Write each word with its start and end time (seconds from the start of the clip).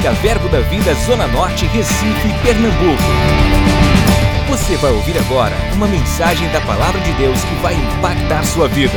Música 0.00 0.22
Verbo 0.22 0.48
da 0.48 0.60
Vida 0.60 0.94
Zona 0.94 1.26
Norte, 1.26 1.66
Recife, 1.66 2.28
Pernambuco. 2.42 3.02
Você 4.48 4.74
vai 4.76 4.92
ouvir 4.92 5.18
agora 5.18 5.54
uma 5.74 5.86
mensagem 5.86 6.50
da 6.52 6.60
Palavra 6.62 6.98
de 7.02 7.12
Deus 7.12 7.38
que 7.44 7.54
vai 7.56 7.74
impactar 7.74 8.42
sua 8.46 8.66
vida. 8.66 8.96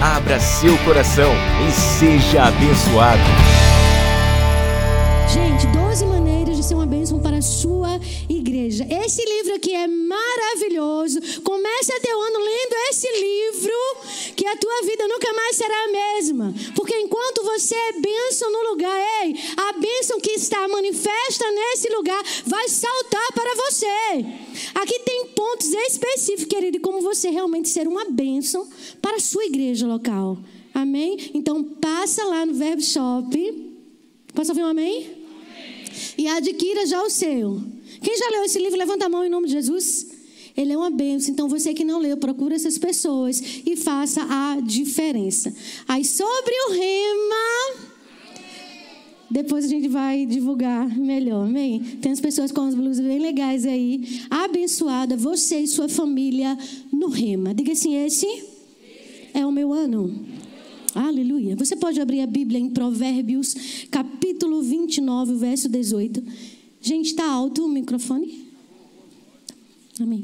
Abra 0.00 0.38
seu 0.38 0.78
coração 0.84 1.32
e 1.66 1.72
seja 1.72 2.44
abençoado. 2.44 3.20
Gente, 5.28 5.66
12 5.66 6.06
maneiras 6.06 6.56
de 6.56 6.62
ser 6.62 6.74
uma 6.74 6.86
bênção 6.86 7.18
para 7.18 7.38
a 7.38 7.42
sua 7.42 7.98
igreja. 8.28 8.86
Esse 8.88 9.24
livro 9.24 9.56
aqui 9.56 9.74
é 9.74 9.88
maravilhoso. 9.88 11.18
Comece 11.42 12.00
teu 12.00 12.20
ano 12.20 12.38
lendo 12.38 12.74
esse 12.90 13.08
livro, 13.08 13.72
que 14.76 14.82
a 14.82 14.82
tua 14.82 14.82
vida 14.82 15.08
nunca 15.08 15.32
mais 15.32 15.56
será 15.56 15.84
a 15.84 15.88
mesma. 15.88 16.54
Porque 16.74 16.94
enquanto 16.98 17.42
você 17.42 17.74
é 17.74 17.92
bênção 18.00 18.50
no 18.50 18.70
lugar, 18.70 19.24
ei, 19.24 19.34
a 19.56 19.72
bênção 19.74 20.20
que 20.20 20.32
está 20.32 20.66
manifesta 20.68 21.44
nesse 21.50 21.88
lugar 21.94 22.22
vai 22.44 22.68
saltar 22.68 23.32
para 23.32 23.54
você. 23.54 24.26
Aqui 24.74 25.00
tem 25.00 25.26
pontos 25.28 25.72
específicos, 25.72 26.46
querido, 26.46 26.80
como 26.80 27.00
você 27.00 27.30
realmente 27.30 27.68
ser 27.68 27.88
uma 27.88 28.04
bênção 28.06 28.68
para 29.00 29.16
a 29.16 29.20
sua 29.20 29.44
igreja 29.44 29.86
local. 29.86 30.38
Amém? 30.74 31.30
Então 31.32 31.62
passa 31.64 32.24
lá 32.24 32.44
no 32.44 32.54
Verb 32.54 32.82
Shop. 32.82 33.72
Posso 34.34 34.50
ouvir 34.50 34.62
um 34.62 34.66
amém? 34.66 35.24
E 36.18 36.28
adquira 36.28 36.84
já 36.84 37.02
o 37.02 37.08
seu. 37.08 37.60
Quem 38.02 38.16
já 38.16 38.28
leu 38.28 38.44
esse 38.44 38.58
livro, 38.58 38.78
levanta 38.78 39.06
a 39.06 39.08
mão 39.08 39.24
em 39.24 39.30
nome 39.30 39.46
de 39.46 39.54
Jesus. 39.54 40.15
Ele 40.56 40.72
é 40.72 40.76
uma 40.76 40.90
benção. 40.90 41.32
Então, 41.32 41.48
você 41.48 41.74
que 41.74 41.84
não 41.84 41.98
leu, 41.98 42.16
procura 42.16 42.54
essas 42.54 42.78
pessoas 42.78 43.42
e 43.64 43.76
faça 43.76 44.22
a 44.22 44.60
diferença. 44.60 45.54
Aí, 45.86 46.04
sobre 46.04 46.54
o 46.68 46.72
rema. 46.72 47.96
Depois 49.28 49.64
a 49.64 49.68
gente 49.68 49.88
vai 49.88 50.24
divulgar 50.24 50.88
melhor, 50.96 51.46
amém? 51.46 51.80
Tem 52.00 52.12
as 52.12 52.20
pessoas 52.20 52.52
com 52.52 52.60
as 52.60 52.74
blusas 52.74 53.04
bem 53.04 53.18
legais 53.18 53.66
aí. 53.66 54.22
Abençoada 54.30 55.16
você 55.16 55.58
e 55.58 55.66
sua 55.66 55.88
família 55.88 56.56
no 56.92 57.08
rema. 57.08 57.52
Diga 57.52 57.72
assim: 57.72 57.96
esse 57.96 58.26
é 59.34 59.44
o 59.44 59.50
meu 59.50 59.72
ano. 59.72 60.24
Aleluia. 60.94 61.56
Você 61.56 61.76
pode 61.76 62.00
abrir 62.00 62.20
a 62.20 62.26
Bíblia 62.26 62.58
em 62.58 62.70
Provérbios, 62.70 63.54
capítulo 63.90 64.62
29, 64.62 65.34
verso 65.34 65.68
18. 65.68 66.22
Gente, 66.80 67.10
está 67.10 67.28
alto 67.28 67.64
o 67.64 67.68
microfone? 67.68 68.46
Amém. 70.00 70.22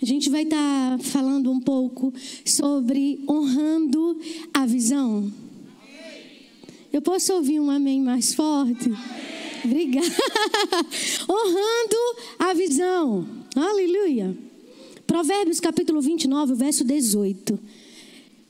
A 0.00 0.04
gente 0.04 0.28
vai 0.28 0.42
estar 0.42 0.98
tá 0.98 0.98
falando 0.98 1.50
um 1.50 1.60
pouco 1.60 2.12
sobre 2.44 3.20
honrando 3.28 4.20
a 4.52 4.66
visão. 4.66 5.32
Eu 6.92 7.00
posso 7.00 7.32
ouvir 7.34 7.60
um 7.60 7.70
amém 7.70 8.00
mais 8.00 8.34
forte? 8.34 8.90
Obrigada. 9.64 10.06
honrando 11.28 11.96
a 12.38 12.52
visão. 12.54 13.26
Aleluia. 13.54 14.36
Provérbios 15.06 15.60
capítulo 15.60 16.00
29, 16.00 16.54
verso 16.54 16.84
18 16.84 17.58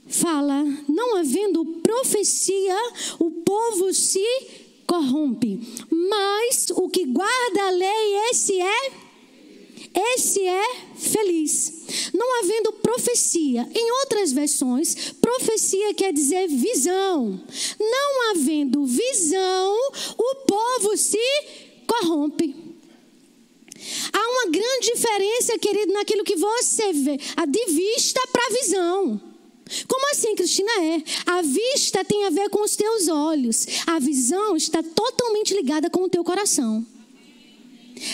fala: 0.09 0.65
não 0.89 1.17
havendo 1.17 1.65
profecia, 1.83 2.77
o 3.19 3.31
povo 3.31 3.93
se 3.93 4.25
corrompe, 4.87 5.61
mas 5.91 6.69
o 6.71 6.89
que 6.89 7.05
guarda 7.07 7.67
a 7.67 7.71
lei, 7.71 8.31
esse 8.31 8.61
é 8.61 9.06
esse 9.97 10.47
é 10.47 10.75
feliz. 10.97 12.13
Não 12.13 12.41
havendo 12.41 12.73
profecia. 12.75 13.67
Em 13.75 13.91
outras 14.03 14.33
versões, 14.33 15.13
profecia 15.21 15.95
quer 15.95 16.13
dizer 16.13 16.49
visão. 16.49 17.41
Não 17.81 18.31
havendo 18.31 18.85
visão, 18.85 19.77
o 20.19 20.35
povo 20.47 20.97
se 20.97 21.19
corrompe. 21.87 22.55
Há 24.13 24.29
uma 24.31 24.51
grande 24.51 24.93
diferença, 24.93 25.59
querido, 25.59 25.93
naquilo 25.93 26.25
que 26.25 26.37
você 26.37 26.93
vê, 26.93 27.19
a 27.37 27.47
de 27.47 27.65
vista 27.67 28.21
para 28.33 28.51
visão. 28.51 29.21
Como 29.89 30.11
assim, 30.13 30.35
Cristina? 30.35 30.71
É. 30.71 31.03
A 31.27 31.43
vista 31.43 32.05
tem 32.05 32.25
a 32.25 32.31
ver 32.31 32.49
com 32.51 32.63
os 32.63 32.77
teus 32.77 33.09
olhos. 33.09 33.67
A 33.87 33.99
visão 33.99 34.57
está 34.57 34.83
totalmente 34.83 35.55
ligada 35.55 35.91
com 35.91 36.05
o 36.05 36.09
teu 36.09 36.23
coração. 36.23 36.87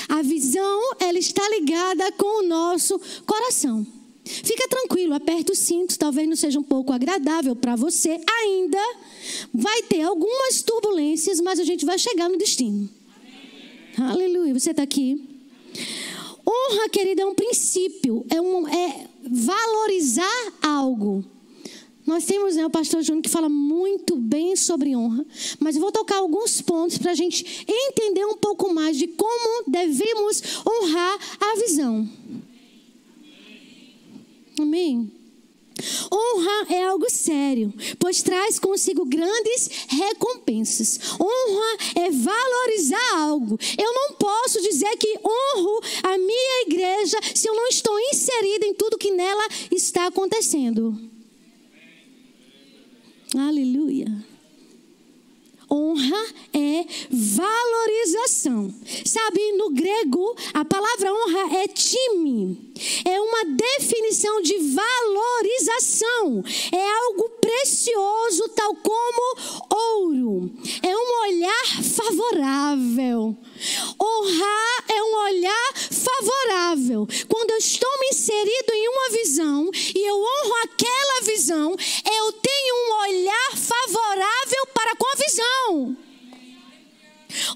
A 0.09 0.23
visão, 0.23 0.95
ela 1.01 1.19
está 1.19 1.49
ligada 1.49 2.13
com 2.13 2.45
o 2.45 2.49
nosso 2.49 3.01
coração. 3.27 3.87
Fica 4.25 4.69
tranquilo, 4.69 5.15
aperta 5.15 5.53
o 5.53 5.57
cinto, 5.57 5.99
talvez 5.99 6.29
não 6.29 6.37
seja 6.37 6.59
um 6.59 6.63
pouco 6.63 6.93
agradável 6.93 7.57
para 7.57 7.75
você 7.75 8.21
ainda. 8.43 8.79
Vai 9.53 9.83
ter 9.83 10.03
algumas 10.03 10.63
turbulências, 10.63 11.41
mas 11.41 11.59
a 11.59 11.65
gente 11.65 11.85
vai 11.85 11.99
chegar 11.99 12.29
no 12.29 12.39
destino. 12.39 12.89
Amém. 13.97 14.11
Aleluia. 14.11 14.55
Você 14.55 14.71
está 14.71 14.83
aqui? 14.83 15.29
Honra, 16.47 16.89
querida, 16.89 17.23
é 17.23 17.27
um 17.27 17.35
princípio, 17.35 18.25
é, 18.31 18.41
um, 18.41 18.69
é 18.69 19.07
valorizar 19.29 20.53
algo. 20.63 21.25
Nós 22.07 22.25
temos 22.25 22.57
né, 22.57 22.67
o 22.67 22.71
pastor 22.71 23.03
Júnior 23.03 23.23
que 23.23 23.29
fala 23.29 23.49
muito 23.49 24.17
bem 24.17 24.57
sobre 24.57 24.97
honra, 24.97 25.25
mas 25.61 25.77
eu 25.77 25.81
vou 25.81 25.93
tocar 25.93 26.17
alguns 26.17 26.61
pontos 26.61 26.99
para 26.99 27.13
a 27.13 27.15
gente 27.15 27.65
entender 27.69 28.25
um 28.25 28.37
pouco 28.37 28.73
mais 28.75 28.97
de 28.97 29.07
como 29.07 29.65
devemos 29.69 30.43
honrar 30.67 31.19
a 31.41 31.57
visão. 31.61 32.09
Amém? 34.59 35.13
Honra 36.13 36.75
é 36.75 36.85
algo 36.85 37.09
sério, 37.11 37.73
pois 37.99 38.23
traz 38.23 38.59
consigo 38.59 39.05
grandes 39.05 39.69
recompensas. 39.89 40.99
Honra 41.19 41.77
é 41.97 42.11
valorizar 42.11 43.17
algo. 43.17 43.59
Eu 43.79 43.93
não 43.93 44.13
posso 44.15 44.61
dizer 44.61 44.97
que 44.97 45.19
honro 45.19 45.81
a 46.03 46.19
minha 46.19 46.63
igreja 46.67 47.19
se 47.35 47.49
eu 47.49 47.55
não 47.55 47.67
estou 47.69 47.99
inserida 48.13 48.67
em 48.67 48.75
tudo 48.75 48.99
que 48.99 49.11
nela 49.11 49.47
está 49.71 50.07
acontecendo. 50.07 51.12
Aleluia. 53.37 54.07
Honra 55.71 56.27
é 56.53 56.85
valorização. 57.11 58.75
Sabe, 59.07 59.53
no 59.53 59.71
grego, 59.71 60.37
a 60.53 60.63
palavra 60.67 61.11
honra 61.11 61.57
é 61.57 61.69
time. 61.69 62.75
É 63.07 63.19
uma 63.19 63.45
definição 63.57 64.43
de 64.43 64.59
valorização. 64.59 66.45
É 66.71 66.91
algo 67.07 67.29
precioso, 67.41 68.51
tal 68.51 68.77
como 68.77 69.39
ouro. 69.71 70.53
É 70.83 70.95
um 70.95 71.23
olhar 71.31 71.83
favorável. 71.83 73.35
Honrar 74.01 74.85
é 74.89 75.03
um 75.03 75.15
olhar 75.25 75.73
favorável. 75.91 77.07
Quando 77.29 77.51
eu 77.51 77.59
estou 77.59 77.91
me 78.01 78.09
inserido 78.09 78.73
em 78.73 78.89
uma 78.89 79.11
visão 79.11 79.71
e 79.95 80.07
eu 80.07 80.17
honro 80.17 80.55
aquela 80.65 81.21
visão, 81.23 81.71
eu 81.71 82.33
tenho 82.33 82.75
um 82.75 82.93
olhar 83.09 83.57
favorável 83.57 84.67
para 84.75 84.97
com 84.97 85.07
a 85.07 85.17
visão. 85.17 85.97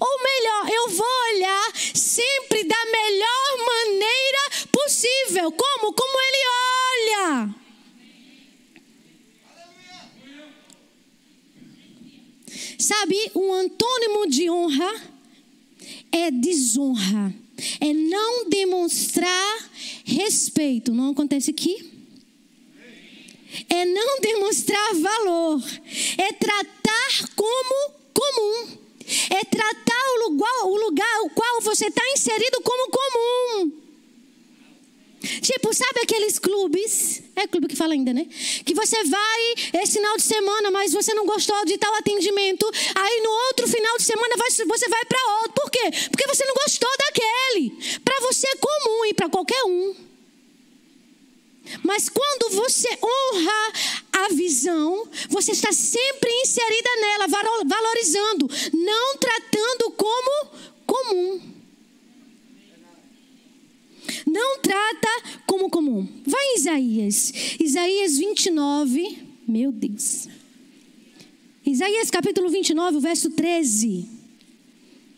Ou 0.01 0.23
melhor, 0.23 0.69
eu 0.71 0.89
vou 0.91 1.07
olhar 1.35 1.73
sempre 1.95 2.65
da 2.65 2.85
melhor 2.87 3.59
maneira 3.59 4.67
possível. 4.73 5.53
Como? 5.53 5.93
Como 5.93 6.21
ele 6.21 6.43
olha. 7.19 7.55
Sabe, 12.79 13.31
um 13.35 13.53
antônimo 13.53 14.27
de 14.29 14.51
honra 14.51 15.16
é 16.17 16.31
desonra, 16.31 17.35
é 17.81 17.93
não 17.93 18.49
demonstrar 18.49 19.71
respeito. 20.05 20.93
Não 20.93 21.11
acontece 21.11 21.51
aqui? 21.51 21.93
É 23.69 23.85
não 23.85 24.21
demonstrar 24.21 24.95
valor, 24.95 25.63
é 26.19 26.33
tratar 26.33 27.29
como 27.35 27.93
comum, 28.13 28.79
é 29.31 29.45
tratar 29.45 30.05
o 30.17 30.29
lugar, 30.29 30.65
o 30.65 30.77
lugar 30.77 31.21
o 31.23 31.31
qual 31.31 31.61
você 31.63 31.87
está 31.87 32.03
inserido 32.13 32.61
como 32.63 32.91
comum. 32.91 33.87
Tipo, 35.41 35.75
sabe 35.75 36.01
aqueles 36.03 36.39
clubes? 36.39 37.23
É 37.35 37.47
clube 37.47 37.69
que 37.69 37.77
fala 37.77 37.95
ainda, 37.95 38.13
né? 38.13 38.27
Que 38.65 38.75
você 38.75 39.03
vai 39.05 39.55
esse 39.83 39.95
final 39.95 40.17
de 40.17 40.23
semana, 40.23 40.71
mas 40.71 40.93
você 40.93 41.13
não 41.15 41.27
gostou 41.27 41.65
de 41.65 41.77
tal 41.79 41.93
atendimento. 41.95 42.71
Aí 42.95 43.21
no 43.23 43.31
semana 44.07 44.37
você 44.37 44.89
vai 44.89 45.05
para 45.05 45.33
outro. 45.43 45.53
Por 45.53 45.71
quê? 45.71 45.91
Porque 46.11 46.27
você 46.27 46.45
não 46.45 46.55
gostou 46.55 46.91
daquele. 46.99 48.01
Para 48.05 48.21
você 48.21 48.47
é 48.47 48.57
comum 48.57 49.05
e 49.07 49.15
para 49.15 49.29
qualquer 49.29 49.63
um. 49.65 49.95
Mas 51.83 52.09
quando 52.09 52.55
você 52.55 52.89
honra 53.03 53.73
a 54.13 54.29
visão, 54.29 55.09
você 55.29 55.53
está 55.53 55.73
sempre 55.73 56.31
inserida 56.43 56.89
nela, 57.01 57.27
valorizando, 57.67 58.49
não 58.73 59.17
tratando 59.17 59.91
como 59.91 60.51
comum. 60.87 61.57
Não 64.25 64.61
trata 64.61 65.09
como 65.47 65.69
comum. 65.69 66.07
Vai 66.25 66.45
em 66.45 66.59
Isaías. 66.59 67.33
Isaías 67.59 68.17
29. 68.17 69.19
Meu 69.49 69.73
Deus. 69.73 70.29
Isaías 71.67 72.13
capítulo 72.13 72.49
29, 72.49 73.01
verso 73.01 73.29
13. 73.31 74.09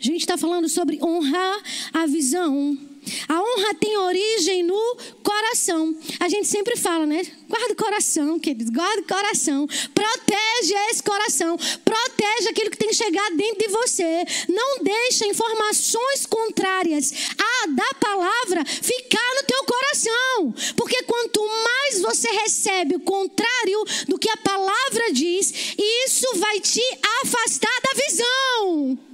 A 0.00 0.02
gente 0.02 0.20
está 0.20 0.38
falando 0.38 0.66
sobre 0.66 0.98
honrar 1.02 1.62
a 1.92 2.06
visão 2.06 2.78
a 3.28 3.40
honra 3.40 3.74
tem 3.74 3.96
origem 3.96 4.62
no 4.62 4.96
coração. 5.22 5.96
A 6.20 6.28
gente 6.28 6.48
sempre 6.48 6.76
fala, 6.76 7.06
né? 7.06 7.22
Guarda 7.48 7.72
o 7.72 7.76
coração, 7.76 8.38
queridos, 8.38 8.70
guarda 8.70 9.00
o 9.00 9.06
coração. 9.06 9.66
Protege 9.94 10.74
esse 10.90 11.02
coração. 11.02 11.56
Protege 11.84 12.48
aquilo 12.48 12.70
que 12.70 12.76
tem 12.76 12.88
que 12.88 12.94
chegar 12.94 13.30
dentro 13.30 13.58
de 13.58 13.68
você. 13.68 14.24
Não 14.48 14.82
deixa 14.82 15.26
informações 15.26 16.26
contrárias 16.26 17.12
à 17.38 17.66
da 17.68 17.94
palavra 17.94 18.64
ficar 18.64 19.34
no 19.36 19.46
teu 19.46 19.64
coração. 19.64 20.74
Porque 20.76 21.02
quanto 21.04 21.40
mais 21.46 22.00
você 22.00 22.28
recebe 22.28 22.96
o 22.96 23.00
contrário 23.00 23.84
do 24.06 24.18
que 24.18 24.28
a 24.28 24.36
palavra 24.36 25.12
diz, 25.12 25.74
isso 25.78 26.26
vai 26.36 26.60
te 26.60 26.82
afastar 27.22 27.80
da 27.82 28.02
visão. 28.04 29.07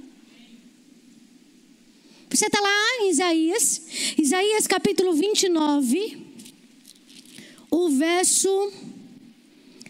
Você 2.35 2.47
está 2.47 2.59
lá 2.59 2.97
em 2.99 3.11
Isaías, 3.11 3.81
Isaías 4.17 4.67
capítulo 4.67 5.13
29, 5.13 6.17
o 7.71 7.87
verso 7.91 8.73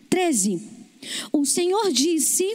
13. 0.07 0.61
O 1.31 1.43
Senhor 1.43 1.91
disse: 1.91 2.45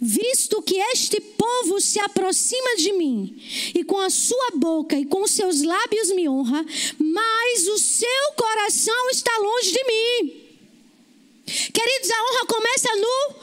Visto 0.00 0.60
que 0.62 0.74
este 0.92 1.20
povo 1.20 1.80
se 1.80 2.00
aproxima 2.00 2.74
de 2.74 2.92
mim, 2.94 3.40
e 3.72 3.84
com 3.84 4.00
a 4.00 4.10
sua 4.10 4.50
boca 4.56 4.98
e 4.98 5.04
com 5.04 5.28
seus 5.28 5.62
lábios 5.62 6.10
me 6.10 6.28
honra, 6.28 6.66
mas 6.98 7.68
o 7.68 7.78
seu 7.78 8.32
coração 8.36 9.10
está 9.10 9.30
longe 9.38 9.70
de 9.70 9.84
mim. 9.84 10.42
Queridos, 11.72 12.10
a 12.10 12.20
honra 12.20 12.46
começa 12.48 12.96
no 12.96 13.34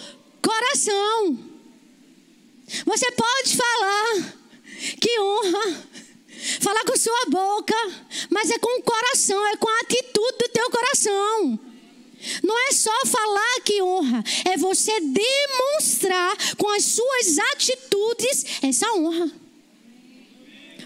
coração. 0.41 1.39
Você 2.85 3.09
pode 3.13 3.55
falar, 3.55 4.40
que 4.99 5.19
honra! 5.19 5.91
Falar 6.59 6.83
com 6.85 6.97
sua 6.97 7.25
boca, 7.29 7.75
mas 8.29 8.49
é 8.49 8.57
com 8.57 8.79
o 8.79 8.83
coração, 8.83 9.45
é 9.47 9.57
com 9.57 9.69
a 9.69 9.79
atitude 9.81 10.37
do 10.39 10.49
teu 10.49 10.71
coração. 10.71 11.59
Não 12.43 12.67
é 12.67 12.71
só 12.71 13.05
falar 13.05 13.61
que 13.63 13.81
honra, 13.81 14.23
é 14.49 14.57
você 14.57 14.91
demonstrar 14.99 16.55
com 16.57 16.69
as 16.69 16.83
suas 16.85 17.37
atitudes 17.53 18.45
essa 18.63 18.91
honra. 18.93 19.31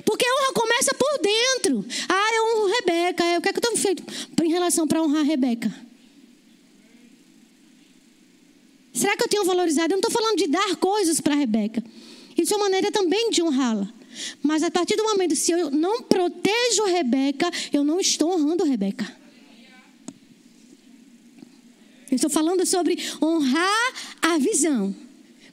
Porque 0.06 0.26
honra 0.26 0.54
começa 0.54 0.94
por 0.94 1.20
dentro. 1.20 1.86
Ah, 2.08 2.32
eu 2.36 2.46
honro 2.46 2.74
Rebeca. 2.74 3.24
O 3.38 3.42
que 3.42 3.50
é 3.50 3.54
que 3.54 3.58
eu 3.58 3.62
tenho 3.62 3.78
feito 3.78 4.04
em 4.44 4.52
relação 4.52 4.88
para 4.88 5.02
honrar 5.02 5.22
a 5.22 5.26
Rebeca? 5.26 5.74
Será 8.94 9.18
que 9.18 9.24
eu 9.24 9.28
tenho 9.28 9.44
valorizado? 9.44 9.94
Eu 9.94 9.98
não 9.98 10.08
estou 10.08 10.12
falando 10.12 10.38
de 10.38 10.48
dar 10.48 10.76
coisas 10.78 11.20
para 11.20 11.34
a 11.34 11.38
Rebeca. 11.38 11.84
Isso 12.38 12.54
é 12.54 12.58
uma 12.58 12.66
maneira 12.66 12.92
também 12.92 13.30
de 13.30 13.42
honrá-la. 13.42 13.92
Mas 14.42 14.64
a 14.64 14.72
partir 14.72 14.96
do 14.96 15.04
momento, 15.04 15.36
se 15.36 15.52
eu 15.52 15.70
não 15.72 16.04
protejo 16.04 16.86
Rebeca, 16.86 17.50
eu 17.72 17.84
não 17.84 18.00
estou 18.00 18.32
honrando 18.32 18.64
Rebeca. 18.64 19.06
Eu 22.10 22.16
estou 22.16 22.30
falando 22.30 22.66
sobre 22.66 22.98
honrar 23.22 23.94
a 24.22 24.38
visão. 24.38 24.96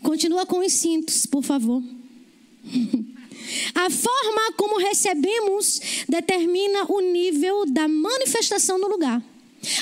Continua 0.02 0.46
com 0.46 0.58
os 0.58 0.72
cintos, 0.72 1.26
por 1.26 1.42
favor. 1.42 1.82
A 3.74 3.90
forma 3.90 4.52
como 4.56 4.78
recebemos 4.78 5.80
determina 6.08 6.84
o 6.88 7.00
nível 7.00 7.66
da 7.66 7.88
manifestação 7.88 8.78
no 8.78 8.88
lugar. 8.88 9.22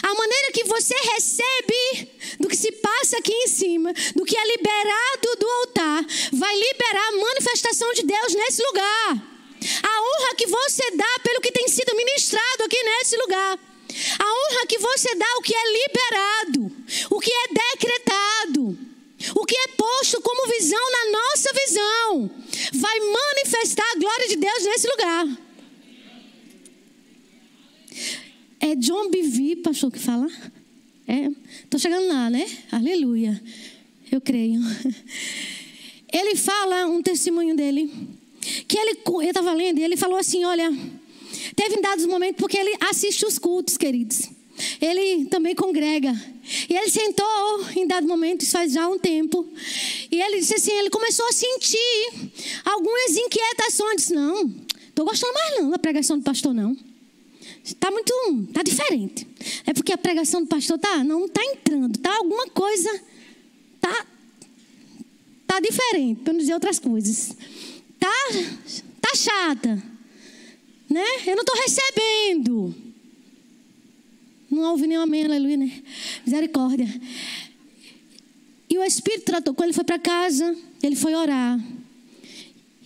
A 0.03 0.15
maneira 0.15 0.53
que 0.53 0.65
você 0.65 0.95
recebe 0.95 2.11
do 2.39 2.49
que 2.49 2.57
se 2.57 2.71
passa 2.73 3.17
aqui 3.17 3.33
em 3.33 3.49
cima, 3.49 3.93
do 4.15 4.25
que 4.25 4.37
é 4.37 4.47
liberado 4.47 5.37
do 5.39 5.49
altar, 5.49 6.05
vai 6.33 6.55
liberar 6.55 7.09
a 7.09 7.17
manifestação 7.17 7.91
de 7.95 8.03
Deus 8.03 8.35
nesse 8.35 8.63
lugar. 8.63 9.31
A 9.83 10.01
honra 10.01 10.35
que 10.37 10.47
você 10.47 10.91
dá 10.93 11.19
pelo 11.23 11.41
que 11.41 11.53
tem 11.53 11.67
sido 11.69 11.97
ministrado 11.97 12.65
aqui 12.65 12.83
nesse 12.83 13.17
lugar. 13.17 13.59
A 14.19 14.25
honra 14.25 14.67
que 14.67 14.79
você 14.79 15.15
dá 15.15 15.27
ao 15.35 15.43
que 15.43 15.55
é 15.55 15.73
liberado, 15.73 16.73
o 17.11 17.19
que 17.19 17.33
é 17.33 17.49
decretado, 17.49 18.79
o 19.35 19.47
que 19.47 19.57
é 19.57 19.69
posto 19.77 20.21
como 20.21 20.51
visão 20.51 20.91
na 20.91 21.19
nossa 21.19 21.53
visão, 21.53 22.31
vai 22.75 23.01
manifestar 23.01 23.91
a 23.91 23.99
glória 23.99 24.29
de 24.29 24.37
Deus 24.37 24.63
nesse 24.65 24.89
lugar. 24.89 25.27
É 28.61 28.75
John 28.77 29.11
Bevere, 29.11 29.57
pastor, 29.57 29.91
que 29.91 29.99
fala? 29.99 30.29
É, 31.09 31.31
tô 31.71 31.79
chegando 31.79 32.07
lá, 32.09 32.29
né? 32.29 32.47
Aleluia. 32.71 33.43
Eu 34.13 34.21
creio. 34.21 34.61
Ele 36.13 36.37
fala 36.37 36.87
um 36.87 37.01
testemunho 37.01 37.57
dele, 37.57 37.91
que 38.67 38.77
ele, 38.77 38.99
estava 39.29 39.53
lendo, 39.53 39.79
e 39.79 39.85
ele 39.85 39.97
falou 39.97 40.19
assim: 40.19 40.45
olha, 40.45 40.69
teve 41.55 41.77
em 41.77 41.81
dados 41.81 42.05
momentos, 42.05 42.41
porque 42.41 42.59
ele 42.59 42.77
assiste 42.81 43.25
os 43.25 43.39
cultos, 43.39 43.77
queridos. 43.77 44.29
Ele 44.81 45.27
também 45.27 45.55
congrega. 45.55 46.13
E 46.69 46.75
ele 46.75 46.91
sentou 46.91 47.65
em 47.77 47.87
dado 47.87 48.09
momento, 48.09 48.43
isso 48.43 48.51
faz 48.51 48.73
já 48.73 48.89
um 48.89 48.99
tempo. 48.99 49.47
E 50.11 50.21
ele 50.21 50.41
disse 50.41 50.57
assim: 50.57 50.73
ele 50.73 50.91
começou 50.91 51.25
a 51.29 51.33
sentir 51.33 52.33
algumas 52.65 53.17
inquietações. 53.17 53.97
Disse, 53.97 54.13
não, 54.13 54.53
estou 54.89 55.05
gostando 55.05 55.33
mais 55.33 55.61
não 55.61 55.71
da 55.71 55.79
pregação 55.79 56.19
do 56.19 56.25
pastor, 56.25 56.53
não. 56.53 56.77
Está 57.65 57.91
muito. 57.91 58.13
Está 58.49 58.63
diferente. 58.63 59.27
É 59.67 59.73
porque 59.73 59.93
a 59.93 59.99
pregação 59.99 60.43
do 60.43 60.49
pastor 60.49 60.79
tá, 60.79 61.03
não 61.05 61.27
está 61.27 61.45
entrando. 61.45 61.97
Está 61.97 62.17
alguma 62.17 62.49
coisa. 62.49 62.91
Está 63.77 64.07
tá 65.47 65.61
diferente, 65.61 66.21
para 66.23 66.33
não 66.33 66.41
dizer 66.41 66.55
outras 66.55 66.79
coisas. 66.79 67.37
Está 67.95 68.13
tá 69.01 69.15
chata. 69.15 69.83
Né? 70.89 71.05
Eu 71.27 71.37
não 71.37 71.43
estou 71.43 71.57
recebendo. 71.57 72.75
Não 74.51 74.63
houve 74.71 74.87
nenhum 74.87 75.03
amém, 75.03 75.25
aleluia, 75.25 75.57
né? 75.57 75.83
Misericórdia. 76.27 76.89
E 78.69 78.79
o 78.79 78.85
Espírito 78.85 79.25
tratou 79.25 79.55
com 79.55 79.63
ele, 79.63 79.73
foi 79.73 79.85
para 79.85 79.99
casa, 79.99 80.57
ele 80.83 80.97
foi 80.97 81.15
orar. 81.15 81.61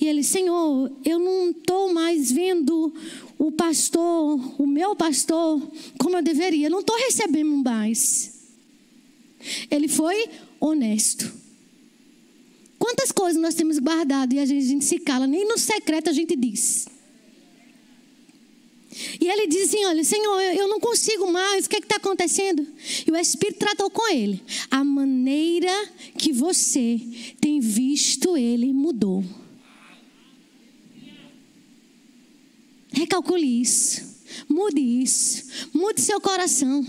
E 0.00 0.06
ele, 0.06 0.22
Senhor, 0.22 0.90
eu 1.04 1.18
não 1.18 1.50
estou 1.50 1.92
mais 1.92 2.30
vendo 2.30 2.92
o 3.38 3.50
pastor, 3.52 4.60
o 4.60 4.66
meu 4.66 4.94
pastor, 4.94 5.60
como 5.98 6.16
eu 6.16 6.22
deveria. 6.22 6.70
Não 6.70 6.80
estou 6.80 6.96
recebendo 6.96 7.56
mais. 7.56 8.32
Ele 9.70 9.88
foi 9.88 10.28
honesto. 10.60 11.32
Quantas 12.78 13.12
coisas 13.12 13.40
nós 13.40 13.54
temos 13.54 13.78
guardado 13.78 14.34
e 14.34 14.38
a 14.38 14.44
gente, 14.44 14.64
a 14.64 14.68
gente 14.68 14.84
se 14.84 14.98
cala, 14.98 15.26
nem 15.26 15.46
no 15.46 15.58
secreto 15.58 16.10
a 16.10 16.12
gente 16.12 16.36
diz. 16.36 16.86
E 19.20 19.28
ele 19.28 19.46
diz 19.46 19.68
assim: 19.68 19.84
Olha, 19.86 20.04
Senhor, 20.04 20.40
eu 20.40 20.68
não 20.68 20.78
consigo 20.78 21.30
mais, 21.30 21.66
o 21.66 21.68
que 21.68 21.76
é 21.76 21.78
está 21.80 21.96
acontecendo? 21.96 22.66
E 23.06 23.10
o 23.10 23.16
Espírito 23.16 23.58
tratou 23.58 23.90
com 23.90 24.08
ele. 24.12 24.40
A 24.70 24.84
maneira 24.84 25.88
que 26.16 26.32
você 26.32 27.00
tem 27.40 27.60
visto 27.60 28.36
ele 28.36 28.72
mudou. 28.72 29.24
Recalcule 32.94 33.60
isso. 33.60 34.02
Mude 34.48 34.80
isso. 34.80 35.44
Mude 35.72 36.00
seu 36.00 36.20
coração. 36.20 36.86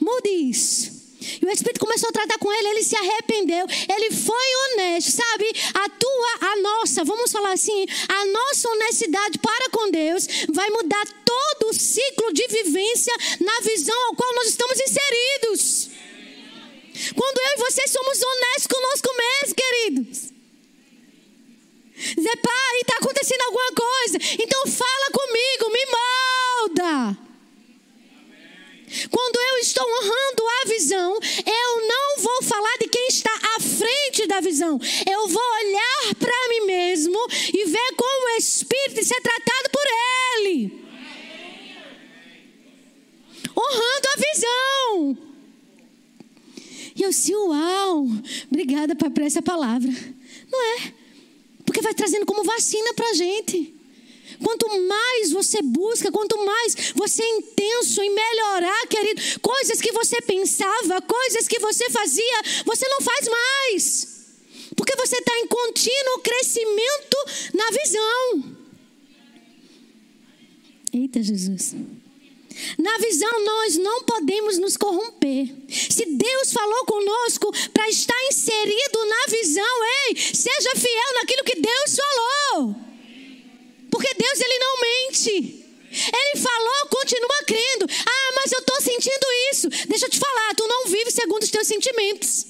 Mude 0.00 0.28
isso. 0.28 1.00
E 1.42 1.44
o 1.44 1.50
Espírito 1.50 1.80
começou 1.80 2.08
a 2.08 2.12
tratar 2.12 2.38
com 2.38 2.50
ele, 2.50 2.68
ele 2.68 2.82
se 2.82 2.96
arrependeu, 2.96 3.66
ele 3.94 4.10
foi 4.10 4.46
honesto, 4.64 5.10
sabe? 5.10 5.44
A 5.74 5.88
tua, 5.90 6.50
a 6.52 6.56
nossa, 6.56 7.04
vamos 7.04 7.30
falar 7.30 7.52
assim, 7.52 7.84
a 8.08 8.24
nossa 8.24 8.68
honestidade 8.70 9.38
para 9.38 9.68
com 9.68 9.90
Deus 9.90 10.26
vai 10.50 10.70
mudar 10.70 11.06
todo 11.24 11.68
o 11.68 11.74
ciclo 11.74 12.32
de 12.32 12.46
vivência 12.48 13.14
na 13.38 13.60
visão 13.60 14.06
ao 14.06 14.16
qual 14.16 14.34
nós 14.34 14.48
estamos 14.48 14.78
inseridos. 14.80 15.90
Quando 17.14 17.38
eu 17.38 17.54
e 17.54 17.70
você 17.70 17.86
somos 17.86 18.22
honestos 18.22 18.66
conosco 18.66 19.08
mesmos, 19.16 19.52
queridos. 19.52 20.39
Dizer, 22.16 22.36
pai, 22.36 22.80
está 22.80 22.94
acontecendo 22.98 23.42
alguma 23.42 23.72
coisa. 23.72 24.18
Então 24.38 24.66
fala 24.66 25.10
comigo, 25.12 25.70
me 25.70 25.86
molda. 25.86 27.18
Quando 29.10 29.36
eu 29.36 29.58
estou 29.58 29.86
honrando 29.86 30.48
a 30.48 30.68
visão, 30.68 31.18
eu 31.46 31.86
não 31.86 32.22
vou 32.22 32.42
falar 32.42 32.76
de 32.78 32.88
quem 32.88 33.06
está 33.06 33.30
à 33.56 33.60
frente 33.60 34.26
da 34.26 34.40
visão. 34.40 34.80
Eu 35.08 35.28
vou 35.28 35.42
olhar 35.42 36.14
para 36.18 36.48
mim 36.48 36.66
mesmo 36.66 37.18
e 37.54 37.64
ver 37.66 37.94
como 37.96 38.26
o 38.26 38.36
Espírito 38.36 39.04
ser 39.04 39.20
tratado 39.20 39.70
por 39.70 39.82
Ele. 40.38 40.84
Honrando 43.56 44.08
a 44.08 44.20
visão. 44.32 45.18
E 46.96 47.02
eu 47.02 47.10
disse, 47.10 47.34
uau, 47.34 48.06
obrigada 48.50 48.96
por 48.96 49.22
essa 49.22 49.40
palavra. 49.40 49.90
Não 50.50 50.62
é? 50.78 50.99
Porque 51.70 51.82
vai 51.82 51.94
trazendo 51.94 52.26
como 52.26 52.42
vacina 52.42 52.92
para 52.94 53.10
a 53.10 53.14
gente. 53.14 53.72
quanto 54.42 54.66
mais 54.88 55.30
você 55.30 55.62
busca, 55.62 56.10
quanto 56.10 56.36
mais 56.44 56.92
você 56.96 57.22
é 57.22 57.36
intenso 57.36 58.02
em 58.02 58.12
melhorar, 58.12 58.88
querido, 58.88 59.22
coisas 59.40 59.80
que 59.80 59.92
você 59.92 60.20
pensava, 60.20 61.00
coisas 61.00 61.46
que 61.46 61.60
você 61.60 61.88
fazia, 61.90 62.42
você 62.66 62.88
não 62.88 63.00
faz 63.00 63.28
mais. 63.28 64.08
Porque 64.74 64.96
você 64.96 65.16
está 65.16 65.38
em 65.38 65.46
contínuo 65.46 66.18
crescimento 66.24 67.16
na 67.54 67.70
visão. 67.70 68.56
Eita 70.92 71.22
Jesus. 71.22 71.76
Na 72.78 72.98
visão, 72.98 73.44
nós 73.44 73.76
não 73.76 74.04
podemos 74.04 74.58
nos 74.58 74.76
corromper. 74.76 75.48
Se 75.68 76.04
Deus 76.06 76.52
falou 76.52 76.84
conosco 76.84 77.52
para 77.72 77.88
estar 77.88 78.22
inserido 78.28 79.04
na 79.06 79.32
visão, 79.32 79.84
ei, 80.08 80.16
seja 80.16 80.76
fiel 80.76 81.14
naquilo 81.14 81.44
que 81.44 81.60
Deus 81.60 81.96
falou. 81.96 82.76
Porque 83.90 84.14
Deus, 84.14 84.40
ele 84.40 84.58
não 84.58 84.80
mente. 84.80 85.60
Ele 85.90 86.40
falou, 86.40 86.86
continua 86.88 87.44
crendo. 87.46 87.86
Ah, 88.06 88.32
mas 88.36 88.52
eu 88.52 88.60
estou 88.60 88.80
sentindo 88.80 89.26
isso. 89.52 89.68
Deixa 89.88 90.06
eu 90.06 90.10
te 90.10 90.18
falar, 90.18 90.54
tu 90.54 90.66
não 90.66 90.86
vive 90.86 91.10
segundo 91.10 91.42
os 91.42 91.50
teus 91.50 91.66
sentimentos. 91.66 92.46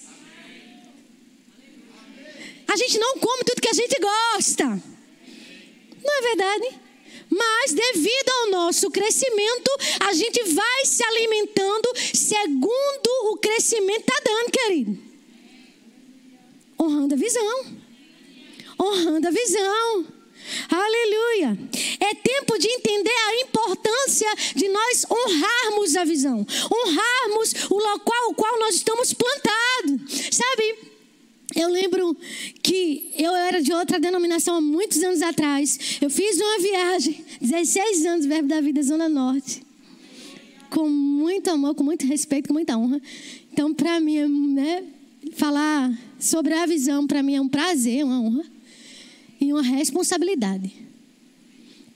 A 2.69 2.77
gente 2.77 2.99
não 2.99 3.19
come 3.19 3.43
tudo 3.45 3.63
que 3.63 3.69
a 3.69 3.73
gente 3.73 3.97
gosta. 3.99 4.65
Não 4.65 6.19
é 6.19 6.23
verdade? 6.23 6.81
Mas 7.31 7.73
devido 7.73 8.29
ao 8.29 8.51
nosso 8.51 8.91
crescimento, 8.91 9.71
a 10.01 10.13
gente 10.13 10.43
vai 10.53 10.85
se 10.85 11.03
alimentando 11.05 11.89
segundo 12.13 13.31
o 13.31 13.37
crescimento 13.37 14.01
está 14.01 14.21
dando, 14.25 14.51
querido. 14.51 14.99
Honrando 16.81 17.15
a 17.15 17.19
visão. 17.19 17.65
Honrando 18.81 19.29
a 19.29 19.31
visão. 19.31 20.07
Aleluia. 20.69 21.59
É 22.01 22.15
tempo 22.15 22.59
de 22.59 22.69
entender 22.69 23.11
a 23.11 23.41
importância 23.43 24.29
de 24.57 24.69
nós 24.69 25.07
honrarmos 25.09 25.97
a 25.97 26.05
visão, 26.05 26.47
honrarmos 26.73 27.53
o 27.71 27.77
local 27.77 28.31
o 28.31 28.35
qual 28.35 28.59
nós 28.59 28.75
estamos 28.75 29.13
plantados. 29.13 30.01
Sabe? 30.33 30.90
Eu 31.55 31.69
lembro 31.69 32.17
que 32.63 33.13
eu 33.17 33.35
era 33.35 33.61
de 33.61 33.73
outra 33.73 33.99
denominação 33.99 34.57
há 34.57 34.61
muitos 34.61 35.03
anos 35.03 35.21
atrás. 35.21 35.99
Eu 36.01 36.09
fiz 36.09 36.39
uma 36.39 36.59
viagem, 36.61 37.25
16 37.41 38.07
anos, 38.07 38.27
Verbo 38.27 38.49
da 38.49 38.61
Vida, 38.61 38.83
Zona 38.83 39.09
Norte. 39.09 39.63
Com 40.71 40.89
muito 40.89 41.51
amor, 41.51 41.75
com 41.75 41.83
muito 41.83 42.07
respeito, 42.07 42.49
com 42.49 42.55
muita 42.55 42.79
honra. 42.79 43.01
Então, 43.53 43.75
para 43.75 43.99
mim, 43.99 44.53
né, 44.55 44.85
falar 45.33 45.93
sobre 46.19 46.55
a 46.55 46.67
visão, 46.67 47.07
para 47.07 47.23
mim 47.23 47.35
é 47.35 47.41
um 47.41 47.49
prazer, 47.49 48.05
uma 48.05 48.21
honra 48.21 48.45
e 49.41 49.53
uma 49.53 49.63
responsabilidade. 49.63 50.73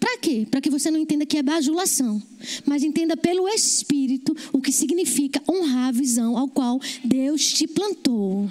Para 0.00 0.18
quê? 0.18 0.46
Para 0.50 0.60
que 0.60 0.68
você 0.68 0.90
não 0.90 0.98
entenda 0.98 1.24
que 1.24 1.38
é 1.38 1.42
bajulação, 1.42 2.20
mas 2.66 2.82
entenda 2.82 3.16
pelo 3.16 3.48
Espírito 3.48 4.36
o 4.52 4.60
que 4.60 4.72
significa 4.72 5.40
honrar 5.48 5.88
a 5.88 5.92
visão 5.92 6.36
ao 6.36 6.48
qual 6.48 6.80
Deus 7.04 7.52
te 7.52 7.66
plantou. 7.68 8.50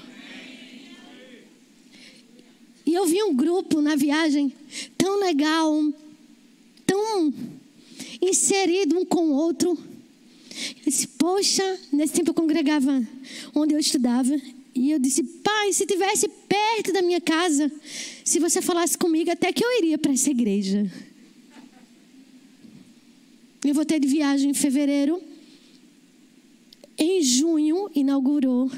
E 2.93 2.95
eu 2.95 3.07
vi 3.07 3.23
um 3.23 3.33
grupo 3.33 3.81
na 3.81 3.95
viagem 3.95 4.53
tão 4.95 5.19
legal, 5.19 5.91
tão 6.85 7.33
inserido 8.21 8.99
um 8.99 9.03
com 9.03 9.29
o 9.29 9.33
outro. 9.33 9.71
Eu 9.71 10.83
disse, 10.85 11.07
poxa, 11.07 11.79
nesse 11.91 12.13
tempo 12.13 12.29
eu 12.29 12.35
congregava 12.35 13.03
onde 13.55 13.73
eu 13.73 13.79
estudava. 13.79 14.39
E 14.75 14.91
eu 14.91 14.99
disse, 14.99 15.23
pai, 15.23 15.73
se 15.73 15.87
tivesse 15.87 16.27
perto 16.47 16.93
da 16.93 17.01
minha 17.01 17.19
casa, 17.19 17.71
se 18.23 18.37
você 18.37 18.61
falasse 18.61 18.95
comigo, 18.95 19.31
até 19.31 19.51
que 19.51 19.65
eu 19.65 19.75
iria 19.79 19.97
para 19.97 20.11
essa 20.11 20.29
igreja. 20.29 20.85
Eu 23.65 23.73
voltei 23.73 23.99
de 23.99 24.07
viagem 24.07 24.51
em 24.51 24.53
fevereiro. 24.53 25.19
Em 26.95 27.23
junho, 27.23 27.89
inaugurou 27.95 28.69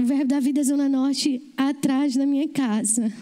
o 0.00 0.04
Verbo 0.06 0.28
da 0.28 0.40
Vida 0.40 0.64
Zona 0.64 0.88
Norte 0.88 1.42
atrás 1.56 2.16
da 2.16 2.24
minha 2.24 2.48
casa. 2.48 3.12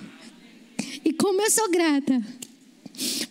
E 1.04 1.12
como 1.12 1.42
eu 1.42 1.50
sou 1.50 1.68
grata 1.68 2.24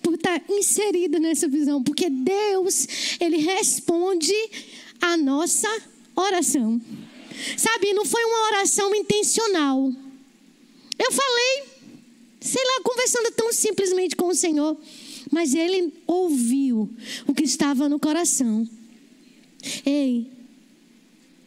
por 0.02 0.16
estar 0.16 0.44
inserida 0.50 1.18
nessa 1.18 1.48
visão, 1.48 1.82
porque 1.82 2.10
Deus, 2.10 2.88
Ele 3.22 3.38
responde 3.38 4.34
a 5.00 5.16
nossa 5.16 5.70
oração. 6.14 6.82
Sabe, 7.56 7.94
não 7.94 8.06
foi 8.06 8.24
uma 8.26 8.48
oração 8.48 8.94
intencional. 8.94 9.94
Eu 11.00 11.12
falei, 11.12 11.64
sei 12.42 12.64
lá, 12.64 12.82
conversando 12.84 13.32
tão 13.32 13.54
simplesmente 13.54 14.16
com 14.16 14.28
o 14.28 14.36
Senhor, 14.36 14.78
mas 15.32 15.54
Ele 15.54 15.94
ouviu 16.06 16.90
o 17.26 17.34
que 17.34 17.44
estava 17.44 17.88
no 17.88 17.98
coração. 17.98 18.68
Ei, 19.86 20.37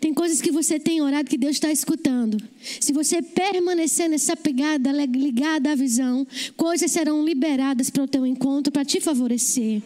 tem 0.00 0.14
coisas 0.14 0.40
que 0.40 0.50
você 0.50 0.80
tem 0.80 1.02
orado 1.02 1.28
que 1.28 1.36
Deus 1.36 1.56
está 1.56 1.70
escutando. 1.70 2.42
Se 2.80 2.90
você 2.90 3.20
permanecer 3.20 4.08
nessa 4.08 4.34
pegada 4.34 4.90
ligada 4.90 5.72
à 5.72 5.74
visão, 5.74 6.26
coisas 6.56 6.90
serão 6.90 7.22
liberadas 7.22 7.90
para 7.90 8.04
o 8.04 8.08
teu 8.08 8.26
encontro 8.26 8.72
para 8.72 8.84
te 8.84 8.98
favorecer. 8.98 9.82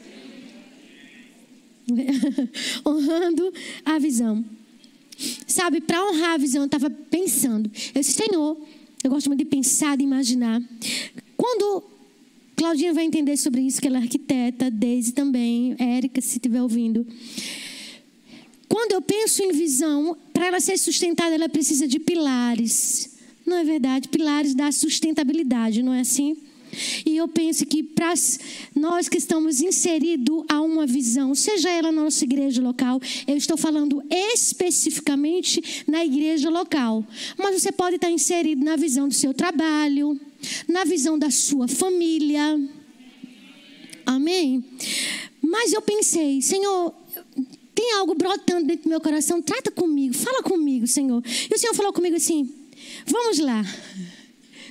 Honrando 2.86 3.52
a 3.84 3.98
visão. 3.98 4.44
Sabe, 5.46 5.80
para 5.80 6.04
honrar 6.04 6.34
a 6.34 6.38
visão, 6.38 6.62
eu 6.62 6.66
estava 6.66 6.88
pensando. 6.88 7.70
Eu 7.94 8.00
disse, 8.00 8.12
Senhor, 8.12 8.56
eu 9.02 9.10
gosto 9.10 9.26
muito 9.26 9.40
de 9.40 9.44
pensar, 9.44 9.96
de 9.96 10.04
imaginar. 10.04 10.62
Quando 11.36 11.84
Claudinha 12.56 12.94
vai 12.94 13.04
entender 13.04 13.36
sobre 13.36 13.62
isso, 13.62 13.80
que 13.80 13.88
ela 13.88 13.98
é 13.98 14.02
arquiteta, 14.02 14.70
Deise 14.70 15.12
também, 15.12 15.74
Érica, 15.78 16.20
se 16.20 16.36
estiver 16.36 16.62
ouvindo. 16.62 17.06
Quando 18.68 18.92
eu 18.92 19.02
penso 19.02 19.42
em 19.42 19.52
visão, 19.52 20.16
para 20.32 20.46
ela 20.46 20.60
ser 20.60 20.78
sustentada, 20.78 21.34
ela 21.34 21.48
precisa 21.48 21.86
de 21.86 21.98
pilares. 21.98 23.16
Não 23.46 23.56
é 23.58 23.64
verdade? 23.64 24.08
Pilares 24.08 24.54
da 24.54 24.72
sustentabilidade, 24.72 25.82
não 25.82 25.92
é 25.92 26.00
assim? 26.00 26.36
E 27.06 27.16
eu 27.16 27.28
penso 27.28 27.64
que 27.66 27.82
para 27.82 28.14
nós 28.74 29.08
que 29.08 29.18
estamos 29.18 29.60
inseridos 29.60 30.44
a 30.48 30.60
uma 30.60 30.86
visão, 30.86 31.34
seja 31.34 31.70
ela 31.70 31.92
na 31.92 32.02
nossa 32.02 32.24
igreja 32.24 32.60
local, 32.60 33.00
eu 33.26 33.36
estou 33.36 33.56
falando 33.56 34.02
especificamente 34.10 35.84
na 35.86 36.04
igreja 36.04 36.50
local, 36.50 37.06
mas 37.38 37.62
você 37.62 37.70
pode 37.70 37.96
estar 37.96 38.10
inserido 38.10 38.64
na 38.64 38.76
visão 38.76 39.08
do 39.08 39.14
seu 39.14 39.32
trabalho, 39.32 40.18
na 40.68 40.84
visão 40.84 41.18
da 41.18 41.30
sua 41.30 41.68
família. 41.68 42.60
Amém? 44.04 44.64
Mas 45.40 45.72
eu 45.72 45.82
pensei, 45.82 46.42
Senhor, 46.42 46.94
tem 47.74 47.92
algo 47.94 48.14
brotando 48.14 48.66
dentro 48.66 48.84
do 48.84 48.88
meu 48.88 49.00
coração, 49.00 49.42
trata 49.42 49.70
comigo, 49.70 50.14
fala 50.14 50.42
comigo, 50.42 50.86
Senhor. 50.86 51.22
E 51.50 51.54
o 51.54 51.58
Senhor 51.58 51.74
falou 51.74 51.92
comigo 51.92 52.16
assim: 52.16 52.48
vamos 53.06 53.38
lá. 53.38 53.64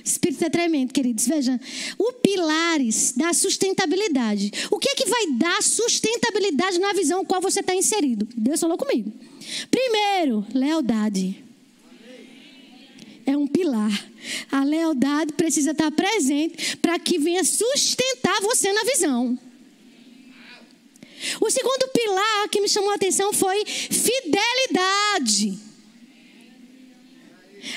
Espírito 0.04 0.44
é 0.44 0.50
tremendo, 0.50 0.92
queridos. 0.92 1.26
Veja, 1.26 1.58
o 1.98 2.12
pilares 2.12 3.12
da 3.16 3.32
sustentabilidade. 3.32 4.52
O 4.70 4.78
que 4.78 4.90
é 4.90 4.94
que 4.94 5.06
vai 5.06 5.32
dar 5.32 5.62
sustentabilidade 5.62 6.78
na 6.78 6.92
visão 6.92 7.20
com 7.20 7.26
qual 7.26 7.40
você 7.40 7.60
está 7.60 7.74
inserido? 7.74 8.28
Deus 8.36 8.60
falou 8.60 8.76
comigo. 8.76 9.10
Primeiro, 9.70 10.46
lealdade. 10.52 11.42
É 13.24 13.34
um 13.34 13.46
pilar. 13.46 14.10
A 14.52 14.62
lealdade 14.62 15.32
precisa 15.32 15.70
estar 15.70 15.90
presente 15.90 16.76
para 16.76 16.98
que 16.98 17.18
venha 17.18 17.42
sustentar 17.42 18.42
você 18.42 18.70
na 18.74 18.84
visão. 18.84 19.38
O 21.40 21.50
segundo 21.50 21.88
pilar 21.88 22.48
que 22.48 22.60
me 22.60 22.68
chamou 22.68 22.90
a 22.90 22.94
atenção 22.94 23.32
foi 23.32 23.64
fidelidade. 23.66 25.58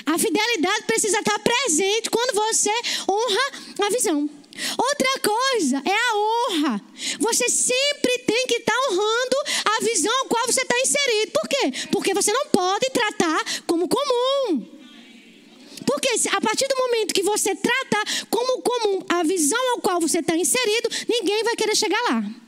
A 0.05 0.17
fidelidade 0.17 0.83
precisa 0.85 1.19
estar 1.19 1.39
presente 1.39 2.09
quando 2.09 2.35
você 2.35 2.71
honra 3.09 3.85
a 3.85 3.89
visão. 3.89 4.29
Outra 4.77 5.19
coisa 5.19 5.81
é 5.85 5.93
a 5.93 6.15
honra. 6.17 6.81
Você 7.19 7.47
sempre 7.47 8.17
tem 8.19 8.47
que 8.47 8.55
estar 8.55 8.73
honrando 8.89 9.35
a 9.77 9.83
visão 9.83 10.21
a 10.23 10.27
qual 10.27 10.45
você 10.47 10.61
está 10.61 10.79
inserido. 10.79 11.31
Por 11.31 11.47
quê? 11.47 11.87
Porque 11.91 12.13
você 12.13 12.33
não 12.33 12.47
pode 12.47 12.89
tratar 12.89 13.43
como 13.65 13.87
comum. 13.87 14.65
Porque 15.85 16.09
a 16.35 16.41
partir 16.41 16.67
do 16.67 16.75
momento 16.75 17.13
que 17.13 17.23
você 17.23 17.55
trata 17.55 17.97
como 18.29 18.61
comum 18.61 19.05
a 19.07 19.23
visão 19.23 19.71
ao 19.71 19.81
qual 19.81 20.01
você 20.01 20.19
está 20.19 20.35
inserido, 20.35 20.89
ninguém 21.07 21.43
vai 21.43 21.55
querer 21.55 21.75
chegar 21.75 22.01
lá. 22.09 22.46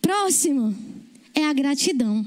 Próximo 0.00 0.76
é 1.34 1.44
a 1.44 1.52
gratidão. 1.52 2.26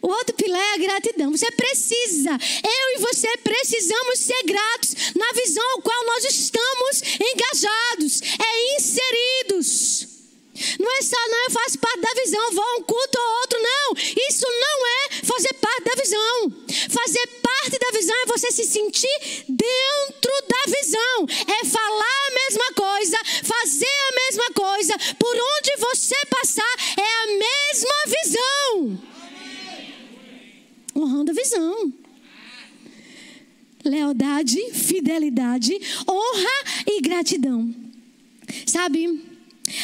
O 0.00 0.08
outro 0.08 0.34
pilar 0.34 0.60
é 0.60 0.74
a 0.74 0.78
gratidão. 0.78 1.30
Você 1.30 1.50
precisa, 1.52 2.30
eu 2.30 2.98
e 2.98 3.00
você 3.00 3.36
precisamos 3.38 4.18
ser 4.18 4.42
gratos 4.44 4.96
na 5.14 5.32
visão 5.32 5.64
ao 5.74 5.82
qual 5.82 6.06
nós 6.06 6.24
estamos 6.24 7.02
engajados, 7.20 8.20
é 8.22 8.76
inseridos. 8.76 10.11
Não 10.78 10.98
é 10.98 11.02
só, 11.02 11.16
não, 11.28 11.44
eu 11.44 11.50
faço 11.50 11.78
parte 11.78 12.00
da 12.00 12.14
visão, 12.22 12.52
vou 12.52 12.64
a 12.64 12.76
um 12.76 12.82
culto 12.82 13.18
ou 13.18 13.40
outro, 13.40 13.58
não. 13.62 13.94
Isso 14.28 14.46
não 14.46 14.86
é 14.86 15.24
fazer 15.24 15.54
parte 15.54 15.84
da 15.84 15.94
visão. 15.94 16.52
Fazer 16.88 17.26
parte 17.42 17.78
da 17.78 17.90
visão 17.98 18.16
é 18.16 18.26
você 18.26 18.50
se 18.50 18.64
sentir 18.64 19.44
dentro 19.48 20.32
da 20.48 20.72
visão. 20.72 21.26
É 21.48 21.64
falar 21.64 22.26
a 22.28 22.34
mesma 22.34 22.72
coisa, 22.74 23.18
fazer 23.42 23.86
a 23.86 24.14
mesma 24.24 24.50
coisa. 24.54 24.94
Por 25.18 25.34
onde 25.34 25.76
você 25.78 26.16
passar 26.30 26.74
é 26.96 27.22
a 27.22 27.26
mesma 27.26 27.94
visão. 28.06 29.02
Honrando 30.96 31.30
a 31.30 31.34
visão. 31.34 31.92
Lealdade, 33.84 34.72
fidelidade, 34.72 35.74
honra 36.08 36.84
e 36.86 37.00
gratidão. 37.00 37.74
Sabe? 38.66 39.31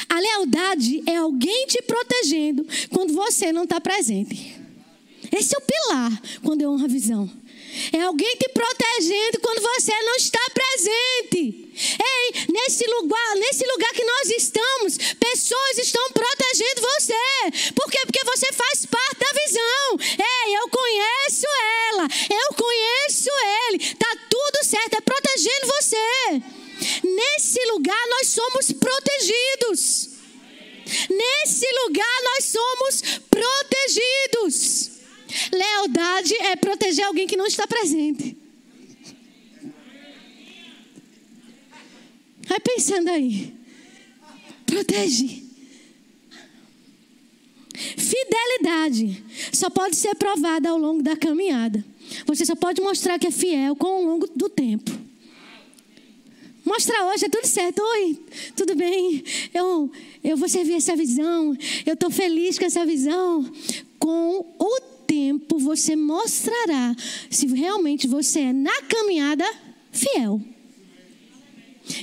A 0.09 0.19
lealdade 0.19 1.03
é 1.07 1.17
alguém 1.17 1.67
te 1.67 1.83
protegendo 1.83 2.67
quando 2.91 3.13
você 3.13 3.53
não 3.53 3.65
está 3.65 3.81
presente. 3.81 4.57
Esse 5.37 5.55
é 5.55 5.59
o 5.59 5.63
pilar 5.63 6.23
quando 6.43 6.63
eu 6.63 6.71
honro 6.73 6.85
a 6.85 6.89
visão. 6.89 7.31
É 7.93 8.01
alguém 8.03 8.37
te 8.37 8.49
protegendo 8.49 9.41
quando 9.41 9.61
você 9.61 9.93
não 10.03 10.17
está 10.17 10.41
presente. 10.53 11.69
Ei, 11.79 12.47
nesse 12.51 12.85
lugar, 12.87 13.37
nesse 13.37 13.65
lugar 13.67 13.93
que 13.93 14.05
nós 14.05 14.31
estamos, 14.31 14.99
pessoas 15.21 15.79
estão 15.79 16.11
protegendo 16.13 16.81
você. 16.81 17.73
Por 17.75 17.91
quê? 17.91 17.99
Porque 18.05 18.25
você 18.25 18.53
faz 18.53 18.87
parte 18.87 19.19
da 19.21 19.43
visão. 19.45 20.17
Ei, 20.19 20.57
eu 20.57 20.69
conheço 20.69 21.47
ela, 21.91 22.09
eu 22.31 22.55
conheço 22.55 23.31
ele. 23.69 23.95
Tá 23.95 24.17
tudo 24.29 24.65
certo, 24.65 24.95
é 24.95 25.01
protegendo 25.01 25.67
você. 25.67 26.58
Nesse 27.17 27.65
lugar 27.73 28.01
nós 28.11 28.29
somos 28.29 28.73
protegidos. 28.73 30.11
Nesse 31.11 31.67
lugar 31.85 32.23
nós 32.25 32.45
somos 32.45 33.03
protegidos. 33.29 34.91
Lealdade 35.53 36.35
é 36.35 36.57
proteger 36.57 37.05
alguém 37.05 37.27
que 37.27 37.37
não 37.37 37.47
está 37.47 37.67
presente. 37.67 38.37
Vai 42.47 42.61
pensando 42.61 43.11
aí. 43.11 43.55
Protege. 44.65 45.45
Fidelidade 47.75 49.23
só 49.53 49.71
pode 49.71 49.97
ser 49.97 50.15
provada 50.15 50.71
ao 50.71 50.79
longo 50.79 51.03
da 51.03 51.17
caminhada. 51.17 51.85
Você 52.27 52.45
só 52.45 52.57
pode 52.57 52.81
mostrar 52.81 53.19
que 53.19 53.27
é 53.27 53.31
fiel 53.31 53.77
com 53.77 54.03
o 54.03 54.07
longo 54.07 54.27
do 54.35 54.49
tempo. 54.49 55.08
Mostra 56.69 57.07
hoje, 57.07 57.25
é 57.25 57.29
tudo 57.31 57.47
certo. 57.47 57.83
Oi, 57.83 58.19
tudo 58.55 58.77
bem? 58.77 59.25
Eu, 59.55 59.91
eu 60.23 60.37
vou 60.37 60.51
servir 60.51 60.75
essa 60.75 60.95
visão. 60.95 61.57
Eu 61.87 61.95
estou 61.95 62.11
feliz 62.11 62.59
com 62.59 62.67
essa 62.67 62.85
visão. 62.85 63.51
Com 63.99 64.55
o 64.59 64.81
tempo, 65.07 65.59
você 65.59 65.97
mostrará 65.97 66.95
se 67.31 67.47
realmente 67.47 68.07
você 68.07 68.41
é, 68.41 68.53
na 68.53 68.83
caminhada, 68.83 69.47
fiel. 69.91 70.43